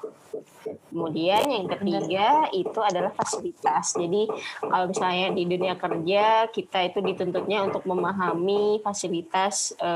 Kemudian 0.88 1.45
yang 1.49 1.67
ketiga 1.71 2.49
itu 2.53 2.81
adalah 2.81 3.12
fasilitas. 3.15 3.97
Jadi 3.97 4.29
kalau 4.61 4.91
misalnya 4.91 5.33
di 5.33 5.43
dunia 5.49 5.75
kerja 5.79 6.49
kita 6.53 6.79
itu 6.85 6.99
dituntutnya 7.00 7.65
untuk 7.65 7.88
memahami 7.88 8.83
fasilitas 8.85 9.73
e, 9.79 9.91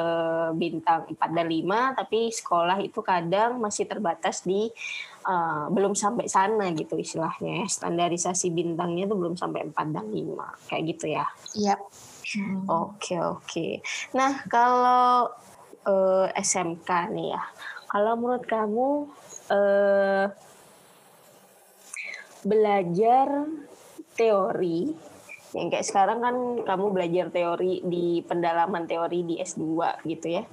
bintang 0.57 1.09
4 1.12 1.37
dan 1.37 1.47
5, 1.49 1.99
tapi 1.99 2.33
sekolah 2.33 2.78
itu 2.81 3.00
kadang 3.04 3.61
masih 3.61 3.85
terbatas 3.85 4.45
di 4.47 4.73
e, 5.25 5.35
belum 5.69 5.92
sampai 5.92 6.28
sana 6.28 6.73
gitu 6.73 6.97
istilahnya. 6.97 7.69
Standarisasi 7.69 8.49
bintangnya 8.52 9.09
itu 9.11 9.16
belum 9.16 9.37
sampai 9.37 9.69
4 9.69 9.76
dan 9.92 10.07
5. 10.09 10.69
Kayak 10.73 10.83
gitu 10.97 11.07
ya. 11.12 11.26
Iya. 11.52 11.76
Hmm. 12.32 12.64
Oke, 12.68 13.20
oke. 13.20 13.68
Nah, 14.16 14.44
kalau 14.48 15.28
e, 15.84 15.94
eh, 16.32 16.40
SMK 16.40 16.88
nih 17.12 17.28
ya. 17.36 17.42
Kalau 17.92 18.16
menurut 18.16 18.44
kamu 18.48 18.88
eh 19.52 20.26
belajar 22.42 23.28
teori 24.18 24.90
yang 25.52 25.68
kayak 25.68 25.84
sekarang 25.84 26.18
kan 26.24 26.36
kamu 26.64 26.86
belajar 26.96 27.26
teori 27.28 27.84
di 27.84 28.24
pendalaman 28.24 28.88
teori 28.88 29.20
di 29.28 29.34
S2 29.36 30.00
gitu 30.08 30.40
ya. 30.40 30.44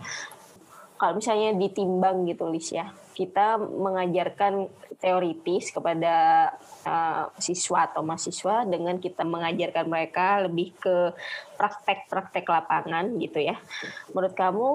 Kalau 1.00 1.16
misalnya 1.16 1.56
ditimbang 1.56 2.28
gitu 2.28 2.52
Lis 2.52 2.76
ya, 2.76 2.92
kita 3.16 3.56
mengajarkan 3.56 4.68
teoritis 5.00 5.72
kepada 5.72 6.16
uh, 6.84 7.32
siswa 7.40 7.88
atau 7.88 8.04
mahasiswa 8.04 8.68
dengan 8.68 9.00
kita 9.00 9.24
mengajarkan 9.24 9.88
mereka 9.88 10.44
lebih 10.44 10.76
ke 10.76 11.16
praktek-praktek 11.56 12.44
lapangan 12.44 13.16
gitu 13.16 13.40
ya. 13.40 13.56
Menurut 14.12 14.36
kamu 14.36 14.68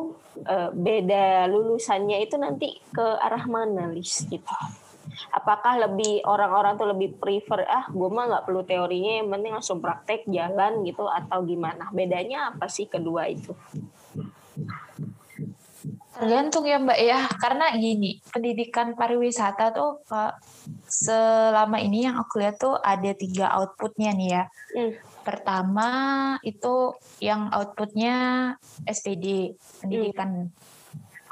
uh, 0.49 0.71
beda 0.73 1.45
lulusannya 1.53 2.25
itu 2.25 2.41
nanti 2.41 2.81
ke 2.89 3.05
arah 3.21 3.45
mana 3.45 3.93
Lis 3.93 4.25
gitu? 4.25 4.49
apakah 5.31 5.79
lebih 5.89 6.25
orang-orang 6.25 6.75
tuh 6.81 6.89
lebih 6.91 7.17
prefer 7.21 7.67
ah 7.69 7.87
gue 7.91 8.09
mah 8.09 8.25
nggak 8.31 8.45
perlu 8.49 8.63
teorinya 8.67 9.23
yang 9.23 9.29
penting 9.31 9.53
langsung 9.53 9.79
praktek 9.79 10.27
jalan 10.29 10.83
gitu 10.87 11.05
atau 11.07 11.45
gimana 11.45 11.91
bedanya 11.93 12.51
apa 12.55 12.67
sih 12.67 12.89
kedua 12.89 13.29
itu 13.29 13.53
tergantung 16.15 16.65
ya 16.65 16.79
mbak 16.79 17.01
ya 17.03 17.27
karena 17.43 17.75
gini 17.75 18.23
pendidikan 18.31 18.95
pariwisata 18.95 19.75
tuh 19.75 19.99
selama 20.87 21.83
ini 21.83 22.07
yang 22.07 22.17
aku 22.23 22.39
lihat 22.39 22.57
tuh 22.63 22.79
ada 22.79 23.11
tiga 23.19 23.51
outputnya 23.59 24.15
nih 24.15 24.29
ya 24.31 24.43
hmm. 24.79 24.93
pertama 25.27 25.89
itu 26.47 26.95
yang 27.19 27.51
outputnya 27.51 28.17
SPD 28.87 29.59
pendidikan 29.83 30.49
hmm. 30.49 30.55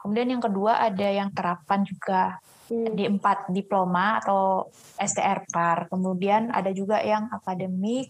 kemudian 0.03 0.35
yang 0.35 0.43
kedua 0.43 0.83
ada 0.83 1.07
yang 1.07 1.31
terapan 1.31 1.87
juga 1.87 2.43
hmm. 2.73 2.97
di 2.97 3.05
empat 3.05 3.53
diploma 3.53 4.17
atau 4.25 4.73
STR 4.97 5.45
par. 5.53 5.93
Kemudian 5.93 6.49
ada 6.49 6.73
juga 6.73 7.05
yang 7.05 7.29
akademik 7.29 8.09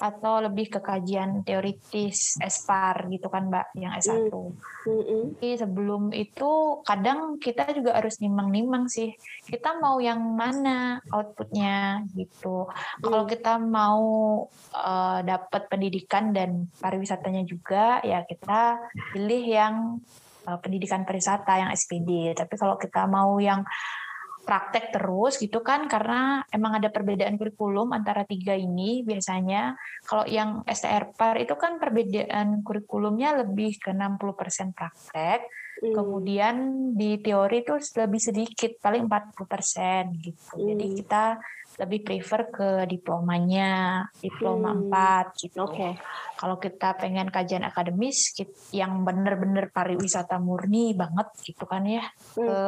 atau 0.00 0.40
lebih 0.40 0.72
ke 0.72 0.80
kajian 0.80 1.44
teoritis 1.44 2.40
SPAR 2.40 3.12
gitu 3.12 3.28
kan 3.28 3.52
Mbak 3.52 3.66
yang 3.76 3.92
S1. 4.00 4.32
Hmm. 4.32 4.56
Hmm. 4.88 5.24
Jadi 5.36 5.60
sebelum 5.60 6.02
itu 6.16 6.80
kadang 6.88 7.36
kita 7.36 7.68
juga 7.76 8.00
harus 8.00 8.16
nimang-nimang 8.24 8.88
sih. 8.88 9.12
Kita 9.44 9.76
mau 9.76 10.00
yang 10.00 10.20
mana 10.32 11.04
outputnya 11.12 12.08
gitu. 12.16 12.64
Hmm. 12.64 13.04
Kalau 13.04 13.24
kita 13.28 13.60
mau 13.60 14.02
uh, 14.72 15.18
dapat 15.20 15.68
pendidikan 15.68 16.32
dan 16.32 16.72
pariwisatanya 16.80 17.44
juga 17.44 18.00
ya 18.00 18.24
kita 18.24 18.80
pilih 19.12 19.44
yang 19.44 19.74
pendidikan 20.44 21.04
pariwisata 21.04 21.52
yang 21.60 21.70
SPD. 21.72 22.36
Tapi 22.36 22.54
kalau 22.56 22.76
kita 22.80 23.04
mau 23.06 23.36
yang 23.40 23.64
praktek 24.40 24.90
terus 24.90 25.38
gitu 25.38 25.60
kan 25.60 25.86
karena 25.86 26.42
emang 26.50 26.80
ada 26.80 26.88
perbedaan 26.88 27.36
kurikulum 27.36 27.92
antara 27.92 28.24
tiga 28.24 28.56
ini 28.56 29.04
biasanya 29.04 29.76
kalau 30.08 30.24
yang 30.26 30.64
STR-PAR 30.64 31.44
itu 31.44 31.54
kan 31.54 31.76
perbedaan 31.76 32.64
kurikulumnya 32.64 33.44
lebih 33.44 33.78
ke 33.78 33.92
60% 33.92 34.74
praktek 34.74 35.46
hmm. 35.84 35.94
kemudian 35.94 36.56
di 36.96 37.20
teori 37.20 37.62
itu 37.62 37.78
lebih 37.78 38.20
sedikit 38.20 38.74
paling 38.80 39.06
40% 39.06 40.18
gitu 40.18 40.54
hmm. 40.56 40.66
jadi 40.74 40.86
kita 40.98 41.24
lebih 41.80 42.04
prefer 42.04 42.52
ke 42.52 42.68
diplomanya, 42.84 44.04
diploma 44.20 44.76
hmm. 44.76 44.92
4 44.92 45.40
gitu. 45.40 45.64
Oke. 45.64 45.72
Okay. 45.72 45.92
Kalau 46.36 46.56
kita 46.60 46.92
pengen 47.00 47.32
kajian 47.32 47.64
akademis 47.64 48.36
yang 48.76 49.00
benar-benar 49.00 49.72
pariwisata 49.72 50.36
murni 50.36 50.92
banget 50.92 51.32
gitu 51.40 51.64
kan 51.64 51.88
ya. 51.88 52.04
Hmm. 52.36 52.44
Ke 52.44 52.58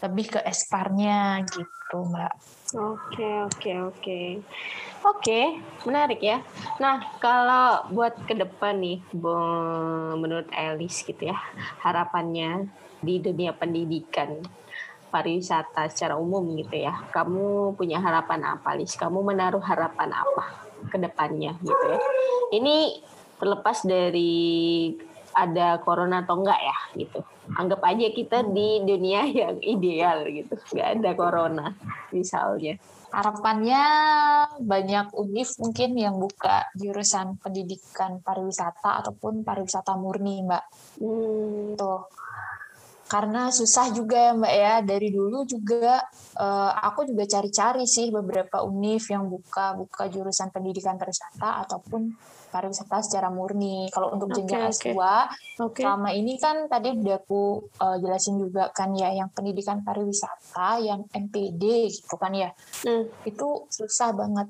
lebih 0.00 0.26
ke 0.32 0.40
esparnya 0.48 1.44
gitu, 1.44 2.08
Mbak. 2.08 2.34
Oke, 2.72 3.28
oke, 3.44 3.72
oke. 3.92 4.20
Oke, 5.00 5.40
menarik 5.84 6.24
ya. 6.24 6.40
Nah, 6.80 7.20
kalau 7.20 7.84
buat 7.92 8.16
ke 8.24 8.32
depan 8.32 8.80
nih, 8.80 9.04
menurut 10.16 10.48
Elis 10.56 11.04
gitu 11.04 11.28
ya, 11.28 11.36
harapannya 11.84 12.68
di 13.00 13.20
dunia 13.20 13.52
pendidikan 13.56 14.40
pariwisata 15.10 15.90
secara 15.90 16.14
umum 16.16 16.56
gitu 16.56 16.78
ya. 16.78 16.94
Kamu 17.10 17.74
punya 17.74 17.98
harapan 17.98 18.56
apa, 18.56 18.78
Lis? 18.78 18.94
Kamu 18.94 19.20
menaruh 19.20 19.60
harapan 19.60 20.14
apa 20.14 20.70
ke 20.88 20.96
depannya 20.96 21.58
gitu 21.60 21.84
ya? 21.90 21.98
Ini 22.54 22.76
terlepas 23.36 23.84
dari 23.84 24.94
ada 25.34 25.78
corona 25.82 26.22
atau 26.26 26.42
enggak 26.42 26.60
ya 26.60 26.78
gitu. 26.98 27.20
Anggap 27.54 27.80
aja 27.86 28.06
kita 28.10 28.38
di 28.46 28.82
dunia 28.82 29.26
yang 29.42 29.58
ideal 29.62 30.26
gitu. 30.30 30.54
Enggak 30.74 30.88
ada 30.98 31.10
corona 31.18 31.66
misalnya. 32.14 32.78
Harapannya 33.10 33.82
banyak 34.62 35.10
univ 35.18 35.50
mungkin 35.58 35.98
yang 35.98 36.14
buka 36.22 36.70
jurusan 36.78 37.42
pendidikan 37.42 38.22
pariwisata 38.22 39.02
ataupun 39.02 39.42
pariwisata 39.42 39.98
murni, 39.98 40.46
Mbak. 40.46 40.64
Hmm. 41.02 41.74
Tuh 41.74 42.06
karena 43.10 43.50
susah 43.50 43.90
juga 43.90 44.30
ya 44.30 44.32
mbak 44.38 44.54
ya 44.54 44.74
dari 44.86 45.10
dulu 45.10 45.42
juga 45.42 45.98
uh, 46.38 46.70
aku 46.78 47.10
juga 47.10 47.26
cari-cari 47.26 47.82
sih 47.82 48.14
beberapa 48.14 48.62
univ 48.62 49.02
yang 49.10 49.26
buka 49.26 49.74
buka 49.74 50.06
jurusan 50.06 50.54
pendidikan 50.54 50.94
pariwisata 50.94 51.66
ataupun 51.66 52.14
pariwisata 52.54 53.02
secara 53.02 53.26
murni 53.34 53.90
kalau 53.90 54.14
untuk 54.14 54.30
jenjang 54.30 54.70
okay, 54.70 54.94
S2 54.94 54.94
okay. 54.94 55.26
okay. 55.58 55.82
selama 55.82 56.10
ini 56.14 56.38
kan 56.38 56.70
tadi 56.70 56.94
udah 56.94 57.18
aku 57.18 57.66
uh, 57.82 57.96
jelasin 57.98 58.38
juga 58.38 58.70
kan 58.70 58.94
ya 58.94 59.10
yang 59.10 59.34
pendidikan 59.34 59.82
pariwisata 59.82 60.78
yang 60.78 61.02
MPD 61.10 61.90
gitu 61.90 62.14
kan 62.14 62.30
ya 62.30 62.54
hmm. 62.86 63.26
itu 63.26 63.66
susah 63.74 64.14
banget 64.14 64.46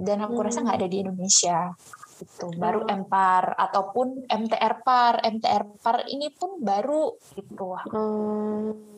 dan 0.00 0.24
aku 0.24 0.40
hmm. 0.40 0.46
rasa 0.48 0.64
nggak 0.64 0.80
ada 0.80 0.88
di 0.88 0.98
Indonesia 1.04 1.76
gitu 2.18 2.50
baru 2.58 2.82
oh. 2.82 2.90
MPAR 2.90 3.54
ataupun 3.54 4.26
MTR 4.26 4.74
PAR 4.82 5.22
MTR 5.22 5.64
PAR 5.78 5.96
ini 6.10 6.34
pun 6.34 6.58
baru 6.58 7.14
gitu 7.38 7.78
hmm. 7.78 8.97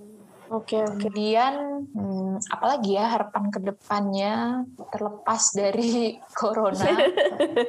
Oke, 0.50 0.74
okay, 0.74 0.82
okay. 0.82 0.98
kemudian 0.98 1.54
hmm, 1.94 2.42
apalagi 2.50 2.98
ya 2.98 3.06
harapan 3.06 3.54
ke 3.54 3.62
depannya 3.62 4.66
terlepas 4.90 5.54
dari 5.54 6.18
corona. 6.42 6.90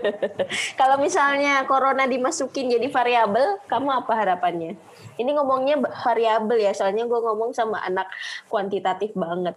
Kalau 0.82 0.98
misalnya 0.98 1.62
corona 1.70 2.10
dimasukin 2.10 2.74
jadi 2.74 2.90
variabel, 2.90 3.62
kamu 3.70 3.86
apa 4.02 4.14
harapannya? 4.18 4.82
Ini 5.14 5.30
ngomongnya 5.30 5.78
variabel 5.78 6.58
ya, 6.58 6.74
soalnya 6.74 7.06
gue 7.06 7.20
ngomong 7.22 7.54
sama 7.54 7.86
anak 7.86 8.10
kuantitatif 8.50 9.14
banget. 9.14 9.54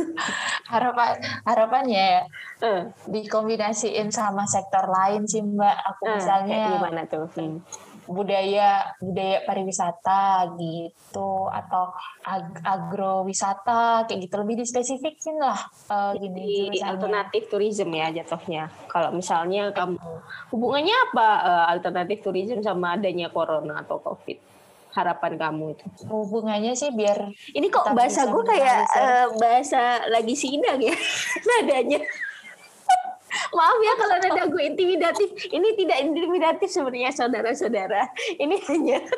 Harapan 0.72 1.20
harapannya 1.46 2.02
ya 2.02 2.22
uh. 2.66 2.82
dikombinasiin 3.06 4.08
sama 4.08 4.48
sektor 4.48 4.88
lain 4.88 5.28
sih 5.28 5.44
mbak. 5.44 5.76
Aku 5.84 6.02
uh, 6.08 6.16
misalnya 6.16 6.80
gimana 6.80 7.04
tuh? 7.04 7.28
Hmm 7.36 7.60
budaya 8.08 8.96
budaya 8.98 9.44
pariwisata 9.44 10.56
gitu 10.56 11.46
atau 11.52 11.92
ag 12.24 12.58
agrowisata 12.64 14.08
kayak 14.08 14.26
gitu. 14.26 14.34
Lebih 14.40 14.56
dispesifikin 14.64 15.36
lah 15.38 15.60
uh, 15.92 16.16
gini 16.16 16.72
Jadi, 16.72 16.82
alternatif 16.82 17.52
tourism 17.52 17.92
ya 17.92 18.08
jatuhnya. 18.10 18.72
Kalau 18.88 19.12
misalnya 19.12 19.70
kamu 19.76 20.00
hubungannya 20.50 20.96
apa 21.12 21.28
uh, 21.44 21.64
alternatif 21.68 22.24
tourism 22.24 22.64
sama 22.64 22.96
adanya 22.96 23.28
corona 23.28 23.84
atau 23.84 24.00
covid? 24.00 24.40
Harapan 24.88 25.36
kamu 25.36 25.76
itu? 25.76 25.84
Hubungannya 26.08 26.72
sih 26.72 26.90
biar 26.90 27.28
ini 27.54 27.68
kok 27.68 27.92
bahasa 27.92 28.26
gue 28.26 28.42
kayak 28.42 28.88
uh, 28.96 29.26
bahasa 29.36 30.02
lagi 30.08 30.32
sinang 30.32 30.80
ya 30.80 30.96
nadanya 31.48 32.00
Maaf 33.28 33.78
ya 33.84 33.94
kalau 33.96 34.14
ada 34.16 34.42
gue 34.48 34.62
intimidatif. 34.64 35.28
Ini 35.52 35.68
tidak 35.76 35.98
intimidatif 36.00 36.68
sebenarnya 36.72 37.12
saudara-saudara. 37.12 38.08
Ini 38.40 38.56
hanya 38.68 38.98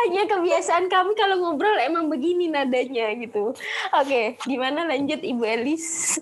hanya 0.00 0.22
kebiasaan 0.28 0.86
kami 0.92 1.12
kalau 1.16 1.40
ngobrol 1.40 1.76
emang 1.80 2.10
begini 2.12 2.50
nadanya 2.50 3.14
gitu. 3.16 3.54
Oke, 3.96 4.36
gimana 4.46 4.86
lanjut 4.86 5.22
Ibu 5.22 5.42
Elis? 5.46 6.18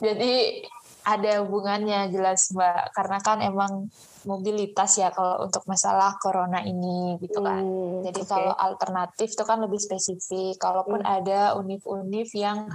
Jadi 0.00 0.64
ada 1.04 1.40
hubungannya 1.44 2.12
jelas 2.12 2.52
Mbak, 2.52 2.94
karena 2.96 3.18
kan 3.20 3.38
emang 3.40 3.88
mobilitas 4.28 5.00
ya 5.00 5.08
kalau 5.12 5.48
untuk 5.48 5.64
masalah 5.64 6.16
corona 6.20 6.60
ini 6.60 7.16
gitu 7.24 7.40
kan. 7.40 7.64
Hmm, 7.64 8.04
Jadi 8.04 8.20
okay. 8.20 8.28
kalau 8.28 8.52
alternatif 8.52 9.32
itu 9.32 9.44
kan 9.48 9.58
lebih 9.64 9.80
spesifik. 9.80 10.60
Kalaupun 10.60 11.00
hmm. 11.00 11.16
ada 11.20 11.40
univ-univ 11.56 12.28
yang 12.36 12.68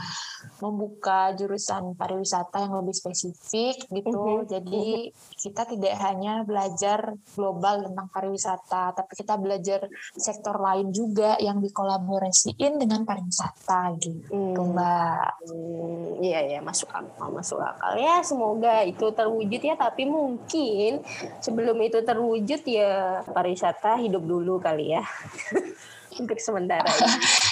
membuka 0.61 1.33
jurusan 1.37 1.93
pariwisata 1.97 2.65
yang 2.65 2.73
lebih 2.81 2.95
spesifik 2.97 3.77
gitu. 3.93 4.41
Hmm. 4.41 4.49
Jadi 4.49 5.13
hmm. 5.13 5.37
kita 5.37 5.69
tidak 5.69 5.95
hanya 6.01 6.41
belajar 6.41 7.13
global 7.37 7.85
tentang 7.85 8.07
pariwisata, 8.09 8.97
tapi 8.97 9.13
kita 9.13 9.37
belajar 9.37 9.85
sektor 10.17 10.57
lain 10.57 10.89
juga 10.89 11.37
yang 11.37 11.61
dikolaborasiin 11.61 12.81
dengan 12.81 13.05
pariwisata 13.05 13.93
gitu, 14.01 14.33
hmm. 14.33 14.73
Mbak. 14.73 15.29
Hmm, 15.45 16.25
iya 16.25 16.57
ya, 16.57 16.59
masuk 16.65 16.89
akal, 16.89 17.29
masuk 17.29 17.61
akal 17.61 17.93
ya. 18.01 18.24
Semoga 18.25 18.81
itu 18.81 19.05
terwujud 19.13 19.61
ya, 19.61 19.77
tapi 19.77 20.09
mungkin 20.09 21.05
sebelum 21.39 21.77
itu 21.85 22.01
terwujud 22.01 22.61
ya 22.65 23.21
pariwisata 23.29 24.01
hidup 24.01 24.25
dulu 24.25 24.57
kali 24.57 24.97
ya 24.97 25.05
untuk 26.21 26.41
sementara 26.41 26.89
ya. 26.89 27.05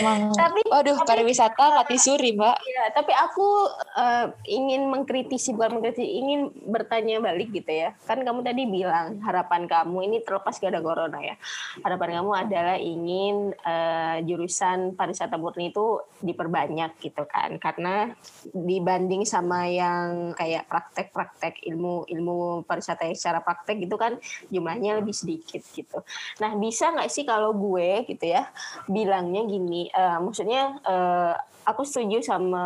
Emang, 0.00 0.32
tapi 0.40 0.60
waduh 0.68 0.96
tapi, 1.02 1.08
pariwisata 1.08 1.76
mati 1.76 1.96
suri 1.98 2.36
mbak. 2.36 2.56
ya 2.62 2.84
tapi 2.94 3.12
aku 3.12 3.68
uh, 3.96 4.26
ingin 4.46 4.88
mengkritisi 4.88 5.52
bukan 5.56 5.80
mengkritisi 5.80 6.06
ingin 6.06 6.40
bertanya 6.68 7.20
balik 7.20 7.50
gitu 7.52 7.70
ya. 7.70 7.96
Kan 8.06 8.22
kamu 8.22 8.46
tadi 8.46 8.66
bilang 8.68 9.20
harapan 9.24 9.66
kamu 9.66 9.98
ini 10.06 10.16
terlepas 10.22 10.56
gak 10.56 10.72
ada 10.72 10.80
corona 10.82 11.18
ya. 11.20 11.36
Harapan 11.82 12.20
kamu 12.20 12.30
adalah 12.32 12.76
ingin 12.78 13.52
uh, 13.66 14.16
jurusan 14.24 14.94
pariwisata 14.94 15.36
murni 15.36 15.72
itu 15.74 16.00
diperbanyak 16.22 16.96
gitu 17.02 17.24
kan. 17.26 17.56
Karena 17.58 18.10
dibanding 18.50 19.26
sama 19.26 19.66
yang 19.68 20.32
kayak 20.36 20.66
praktek-praktek 20.70 21.66
ilmu 21.66 22.06
ilmu 22.08 22.64
pariwisata 22.64 23.08
yang 23.08 23.18
secara 23.18 23.40
praktek 23.42 23.84
gitu 23.84 23.96
kan 24.00 24.16
jumlahnya 24.48 25.00
lebih 25.02 25.12
sedikit 25.12 25.60
gitu. 25.74 26.02
Nah 26.40 26.56
bisa 26.56 26.92
nggak 26.92 27.10
sih 27.10 27.24
kalau 27.26 27.52
gue 27.52 28.06
gitu 28.08 28.24
ya 28.30 28.48
bilangnya 29.30 29.46
gini 29.46 29.82
uh, 29.94 30.18
maksudnya 30.18 30.74
uh, 30.82 31.38
aku 31.62 31.86
setuju 31.86 32.18
sama 32.18 32.64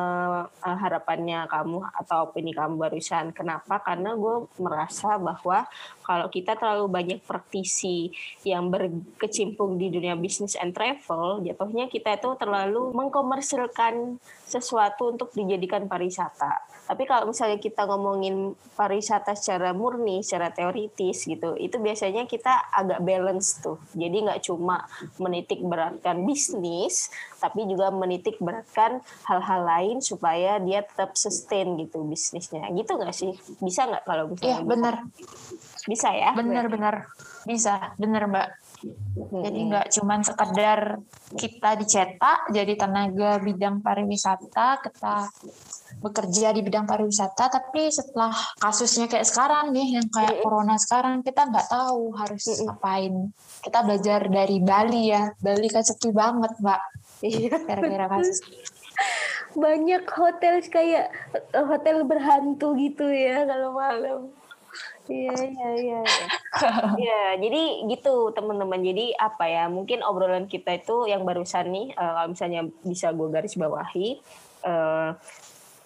uh, 0.48 0.77
harapannya 0.81 1.44
kamu 1.50 1.85
atau 1.92 2.31
opini 2.31 2.57
kamu 2.57 2.81
barusan. 2.81 3.37
Kenapa? 3.37 3.83
Karena 3.85 4.16
gue 4.16 4.48
merasa 4.57 5.20
bahwa 5.20 5.68
kalau 6.05 6.29
kita 6.33 6.57
terlalu 6.57 6.87
banyak 6.88 7.20
praktisi 7.24 8.12
yang 8.44 8.72
berkecimpung 8.72 9.77
di 9.77 9.92
dunia 9.92 10.16
bisnis 10.16 10.57
and 10.57 10.77
travel, 10.77 11.44
jatuhnya 11.44 11.88
kita 11.88 12.16
itu 12.16 12.33
terlalu 12.40 12.92
mengkomersilkan 12.92 14.20
sesuatu 14.44 15.16
untuk 15.16 15.33
dijadikan 15.33 15.88
pariwisata. 15.88 16.68
Tapi 16.85 17.09
kalau 17.09 17.33
misalnya 17.33 17.57
kita 17.57 17.88
ngomongin 17.88 18.53
pariwisata 18.77 19.33
secara 19.33 19.72
murni, 19.72 20.20
secara 20.20 20.53
teoritis 20.53 21.24
gitu, 21.24 21.57
itu 21.57 21.81
biasanya 21.81 22.29
kita 22.29 22.68
agak 22.77 23.00
balance 23.00 23.64
tuh. 23.64 23.81
Jadi 23.96 24.29
nggak 24.29 24.44
cuma 24.44 24.85
menitik 25.16 25.64
beratkan 25.64 26.29
bisnis, 26.29 26.54
tapi 27.43 27.67
juga 27.67 27.90
menitik 27.90 28.38
beratkan 28.38 29.03
hal-hal 29.27 29.61
lain 29.64 29.97
supaya 30.01 30.59
dia 30.62 30.83
tetap 30.85 31.14
sustain 31.19 31.75
gitu 31.79 32.03
bisnisnya. 32.07 32.71
Gitu 32.73 32.95
nggak 32.95 33.14
sih? 33.14 33.33
Bisa 33.59 33.87
nggak 33.88 34.05
kalau 34.07 34.31
misalnya? 34.31 34.49
Iya 34.51 34.59
benar. 34.62 34.95
Bisa 35.85 36.09
ya? 36.14 36.31
Benar-benar 36.33 36.95
bisa, 37.45 37.93
benar 38.01 38.25
mbak. 38.27 38.49
Jadi 39.14 39.59
nggak 39.70 39.87
cuman 40.01 40.20
sekedar 40.27 40.81
kita 41.35 41.70
dicetak 41.79 42.51
jadi 42.51 42.75
tenaga 42.75 43.38
bidang 43.40 43.81
pariwisata, 43.81 44.83
kita 44.83 45.31
bekerja 46.03 46.53
di 46.53 46.61
bidang 46.61 46.85
pariwisata, 46.85 47.49
tapi 47.49 47.88
setelah 47.88 48.35
kasusnya 48.61 49.07
kayak 49.09 49.25
sekarang 49.25 49.73
nih, 49.73 50.01
yang 50.01 50.09
kayak 50.11 50.42
corona 50.42 50.77
sekarang, 50.77 51.25
kita 51.25 51.49
nggak 51.49 51.70
tahu 51.70 52.12
harus 52.18 52.44
ngapain. 52.61 53.33
Kita 53.62 53.79
belajar 53.87 54.20
dari 54.29 54.59
Bali 54.61 55.14
ya, 55.14 55.33
Bali 55.40 55.68
kan 55.70 55.81
sepi 55.87 56.11
banget, 56.12 56.53
Mbak. 56.61 56.81
Iya. 57.25 57.57
Kira-kira 57.64 58.07
kasus. 58.11 58.38
Banyak 59.64 60.05
hotel 60.11 60.61
kayak 60.66 61.14
hotel 61.55 62.03
berhantu 62.05 62.75
gitu 62.75 63.07
ya 63.07 63.47
kalau 63.47 63.79
malam. 63.79 64.20
Iya 65.05 65.37
iya 65.37 65.69
iya. 65.85 66.01
Ya 66.97 67.21
jadi 67.45 67.62
gitu 67.93 68.33
teman-teman. 68.33 68.81
Jadi 68.81 69.12
apa 69.21 69.45
ya? 69.45 69.69
Mungkin 69.69 70.01
obrolan 70.01 70.49
kita 70.49 70.81
itu 70.81 71.05
yang 71.12 71.29
barusan 71.29 71.69
nih, 71.69 71.87
eh, 71.93 72.12
kalau 72.17 72.29
misalnya 72.33 72.61
bisa 72.85 73.12
gue 73.12 73.29
garis 73.29 73.55
bawahi. 73.61 74.09
eh, 74.64 75.11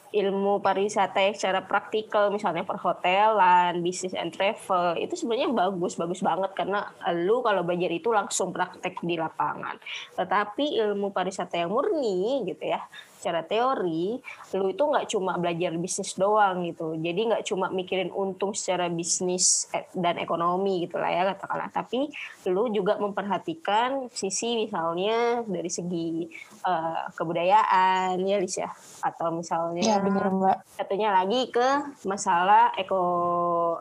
ilmu 0.09 0.65
pariwisata 0.65 1.21
yang 1.21 1.37
secara 1.37 1.61
praktikal 1.69 2.33
misalnya 2.33 2.65
perhotelan, 2.65 3.85
bisnis 3.85 4.17
and 4.17 4.33
travel 4.33 4.97
itu 4.97 5.13
sebenarnya 5.21 5.53
bagus 5.53 6.01
bagus 6.01 6.25
banget 6.25 6.49
karena 6.57 6.89
lu 7.13 7.45
kalau 7.45 7.61
belajar 7.61 7.93
itu 7.93 8.09
langsung 8.09 8.49
praktek 8.55 9.03
di 9.05 9.21
lapangan. 9.21 9.77
Tetapi 10.17 10.81
ilmu 10.81 11.13
pariwisata 11.13 11.61
yang 11.61 11.75
murni 11.75 12.47
gitu 12.49 12.65
ya 12.73 12.81
secara 13.19 13.43
teori 13.43 14.15
lu 14.55 14.71
itu 14.71 14.79
nggak 14.79 15.11
cuma 15.11 15.35
belajar 15.37 15.75
bisnis 15.75 16.15
doang 16.15 16.63
gitu. 16.65 16.95
Jadi 16.95 17.21
nggak 17.29 17.45
cuma 17.51 17.67
mikirin 17.69 18.15
untung 18.15 18.55
secara 18.55 18.87
bisnis 18.87 19.67
eh, 19.75 19.91
dan 19.93 20.23
ekonomi 20.23 20.87
gitu 20.87 20.97
lah 20.97 21.11
ya 21.11 21.23
katakanlah. 21.35 21.69
Tapi 21.75 22.07
lu 22.49 22.71
juga 22.71 22.97
memperhatikan 23.03 24.07
sisi 24.15 24.65
misalnya 24.65 25.43
dari 25.45 25.69
segi 25.69 26.31
eh, 26.63 27.03
kebudayaan 27.13 28.23
ya 28.23 28.39
Lis 28.39 28.57
ya? 28.63 28.71
Atau 29.03 29.35
misalnya 29.35 29.83
Ya 29.83 29.99
benar 29.99 30.31
Mbak. 30.31 30.57
satunya 30.79 31.11
lagi 31.11 31.51
ke 31.51 31.69
masalah 32.07 32.71
eko 32.79 33.03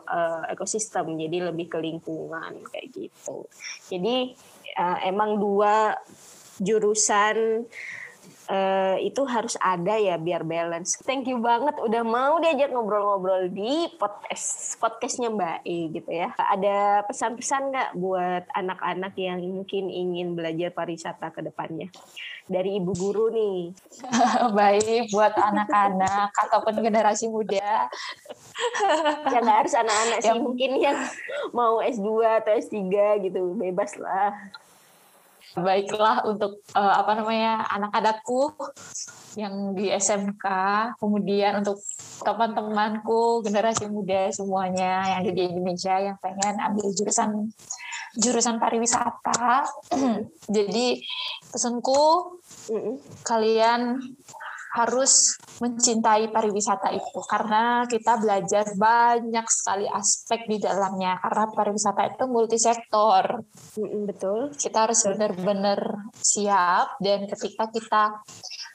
eh, 0.02 0.52
ekosistem. 0.52 1.14
Jadi 1.14 1.46
lebih 1.46 1.70
ke 1.70 1.78
lingkungan 1.78 2.58
kayak 2.74 2.90
gitu. 2.90 3.46
Jadi 3.88 4.34
eh, 4.74 4.98
emang 5.06 5.38
dua 5.38 5.94
jurusan 6.58 7.64
eh, 8.48 8.96
itu 9.04 9.22
harus 9.28 9.54
ada 9.60 9.94
ya 10.00 10.16
biar 10.16 10.42
balance. 10.42 10.96
Thank 11.04 11.28
you 11.28 11.38
banget 11.38 11.76
udah 11.78 12.02
mau 12.02 12.40
diajak 12.40 12.72
ngobrol-ngobrol 12.72 13.52
di 13.52 13.92
podcast 14.00 14.76
podcastnya 14.80 15.28
Mbak 15.28 15.58
E 15.68 15.78
gitu 15.92 16.10
ya. 16.10 16.32
Ada 16.34 17.04
pesan-pesan 17.04 17.62
nggak 17.70 17.90
buat 18.00 18.44
anak-anak 18.56 19.12
yang 19.20 19.44
mungkin 19.44 19.92
ingin 19.92 20.32
belajar 20.32 20.72
pariwisata 20.72 21.28
ke 21.30 21.44
depannya? 21.44 21.92
Dari 22.48 22.80
ibu 22.80 22.96
guru 22.96 23.28
nih. 23.28 23.76
Baik 24.58 25.12
buat 25.12 25.36
anak-anak 25.36 26.32
ataupun 26.48 26.80
generasi 26.80 27.28
muda. 27.28 27.86
Ya 29.28 29.38
nggak 29.38 29.58
harus 29.64 29.74
anak-anak 29.76 30.18
sih, 30.18 30.30
Yang- 30.34 30.42
mungkin 30.42 30.70
yang 30.82 30.98
mau 31.54 31.78
S2 31.78 32.42
atau 32.42 32.52
S3 32.58 32.74
gitu, 33.22 33.54
bebas 33.54 33.94
lah. 34.00 34.34
Baiklah 35.56 36.28
untuk 36.28 36.60
eh, 36.76 36.94
apa 37.00 37.16
namanya 37.16 37.64
anak-anakku 37.72 38.52
yang 39.38 39.72
di 39.72 39.88
SMK, 39.88 40.44
kemudian 40.98 41.62
untuk 41.62 41.78
teman-temanku 42.20 43.40
generasi 43.46 43.86
muda 43.86 44.28
semuanya 44.34 45.06
yang 45.06 45.18
ada 45.24 45.30
di 45.30 45.42
Indonesia 45.46 45.94
yang 45.96 46.16
pengen 46.18 46.58
ambil 46.58 46.90
jurusan 46.92 47.48
jurusan 48.18 48.58
pariwisata. 48.58 49.68
Jadi 50.56 51.00
pesanku 51.52 52.34
Mm-mm. 52.72 53.00
kalian 53.24 54.00
harus 54.76 55.38
mencintai 55.58 56.28
pariwisata 56.28 56.92
itu 56.92 57.20
karena 57.24 57.88
kita 57.88 58.20
belajar 58.20 58.64
banyak 58.76 59.46
sekali 59.48 59.86
aspek 59.88 60.44
di 60.44 60.60
dalamnya 60.60 61.16
karena 61.18 61.44
pariwisata 61.50 62.02
itu 62.14 62.24
multisektor 62.28 63.42
betul. 64.04 64.52
kita 64.54 64.88
harus 64.88 65.00
benar-benar 65.08 65.80
siap 66.14 67.00
dan 67.00 67.24
ketika 67.26 67.64
kita 67.72 68.04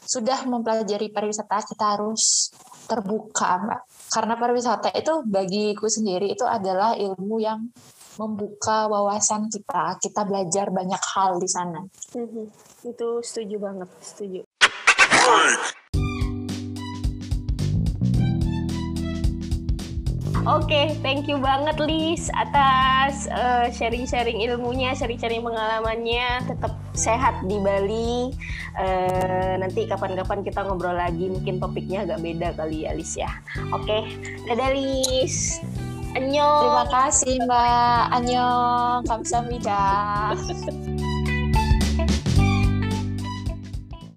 sudah 0.04 0.44
mempelajari 0.50 1.14
pariwisata 1.14 1.64
kita 1.64 1.86
harus 1.98 2.52
terbuka 2.90 3.64
mbak 3.64 3.82
karena 4.12 4.34
pariwisata 4.36 4.90
itu 4.92 5.24
bagiku 5.24 5.88
sendiri 5.88 6.36
itu 6.36 6.44
adalah 6.44 6.98
ilmu 6.98 7.40
yang 7.40 7.72
membuka 8.20 8.86
wawasan 8.92 9.50
kita 9.50 9.98
kita 9.98 10.22
belajar 10.28 10.70
banyak 10.70 11.02
hal 11.16 11.40
di 11.40 11.50
sana 11.50 11.82
Mhm. 12.14 12.46
Itu 12.84 13.24
setuju 13.24 13.58
banget, 13.58 13.90
setuju. 14.04 14.44
Oke, 20.44 20.92
thank 21.00 21.32
you 21.32 21.40
banget 21.40 21.80
Lis 21.88 22.28
atas 22.36 23.32
eh, 23.32 23.72
sharing-sharing 23.72 24.44
ilmunya, 24.44 24.92
sharing-sharing 24.92 25.40
pengalamannya. 25.40 26.44
Tetap 26.44 26.76
sehat 26.92 27.48
di 27.48 27.64
Bali. 27.64 28.36
Eh, 28.76 29.56
nanti 29.56 29.88
kapan-kapan 29.88 30.44
kita 30.44 30.68
ngobrol 30.68 31.00
lagi, 31.00 31.32
mungkin 31.32 31.64
topiknya 31.64 32.04
agak 32.04 32.20
beda 32.20 32.50
kali 32.60 32.84
ya 32.84 32.92
Lis 32.92 33.16
ya. 33.16 33.32
Oke, 33.72 34.04
dadah 34.52 34.76
Lis. 34.76 35.64
Annyeong. 36.14 36.62
terima 36.62 36.86
kasih 36.94 37.36
mbak 37.50 38.02
Annyeong 38.14 39.02
kamsahamnida 39.10 39.82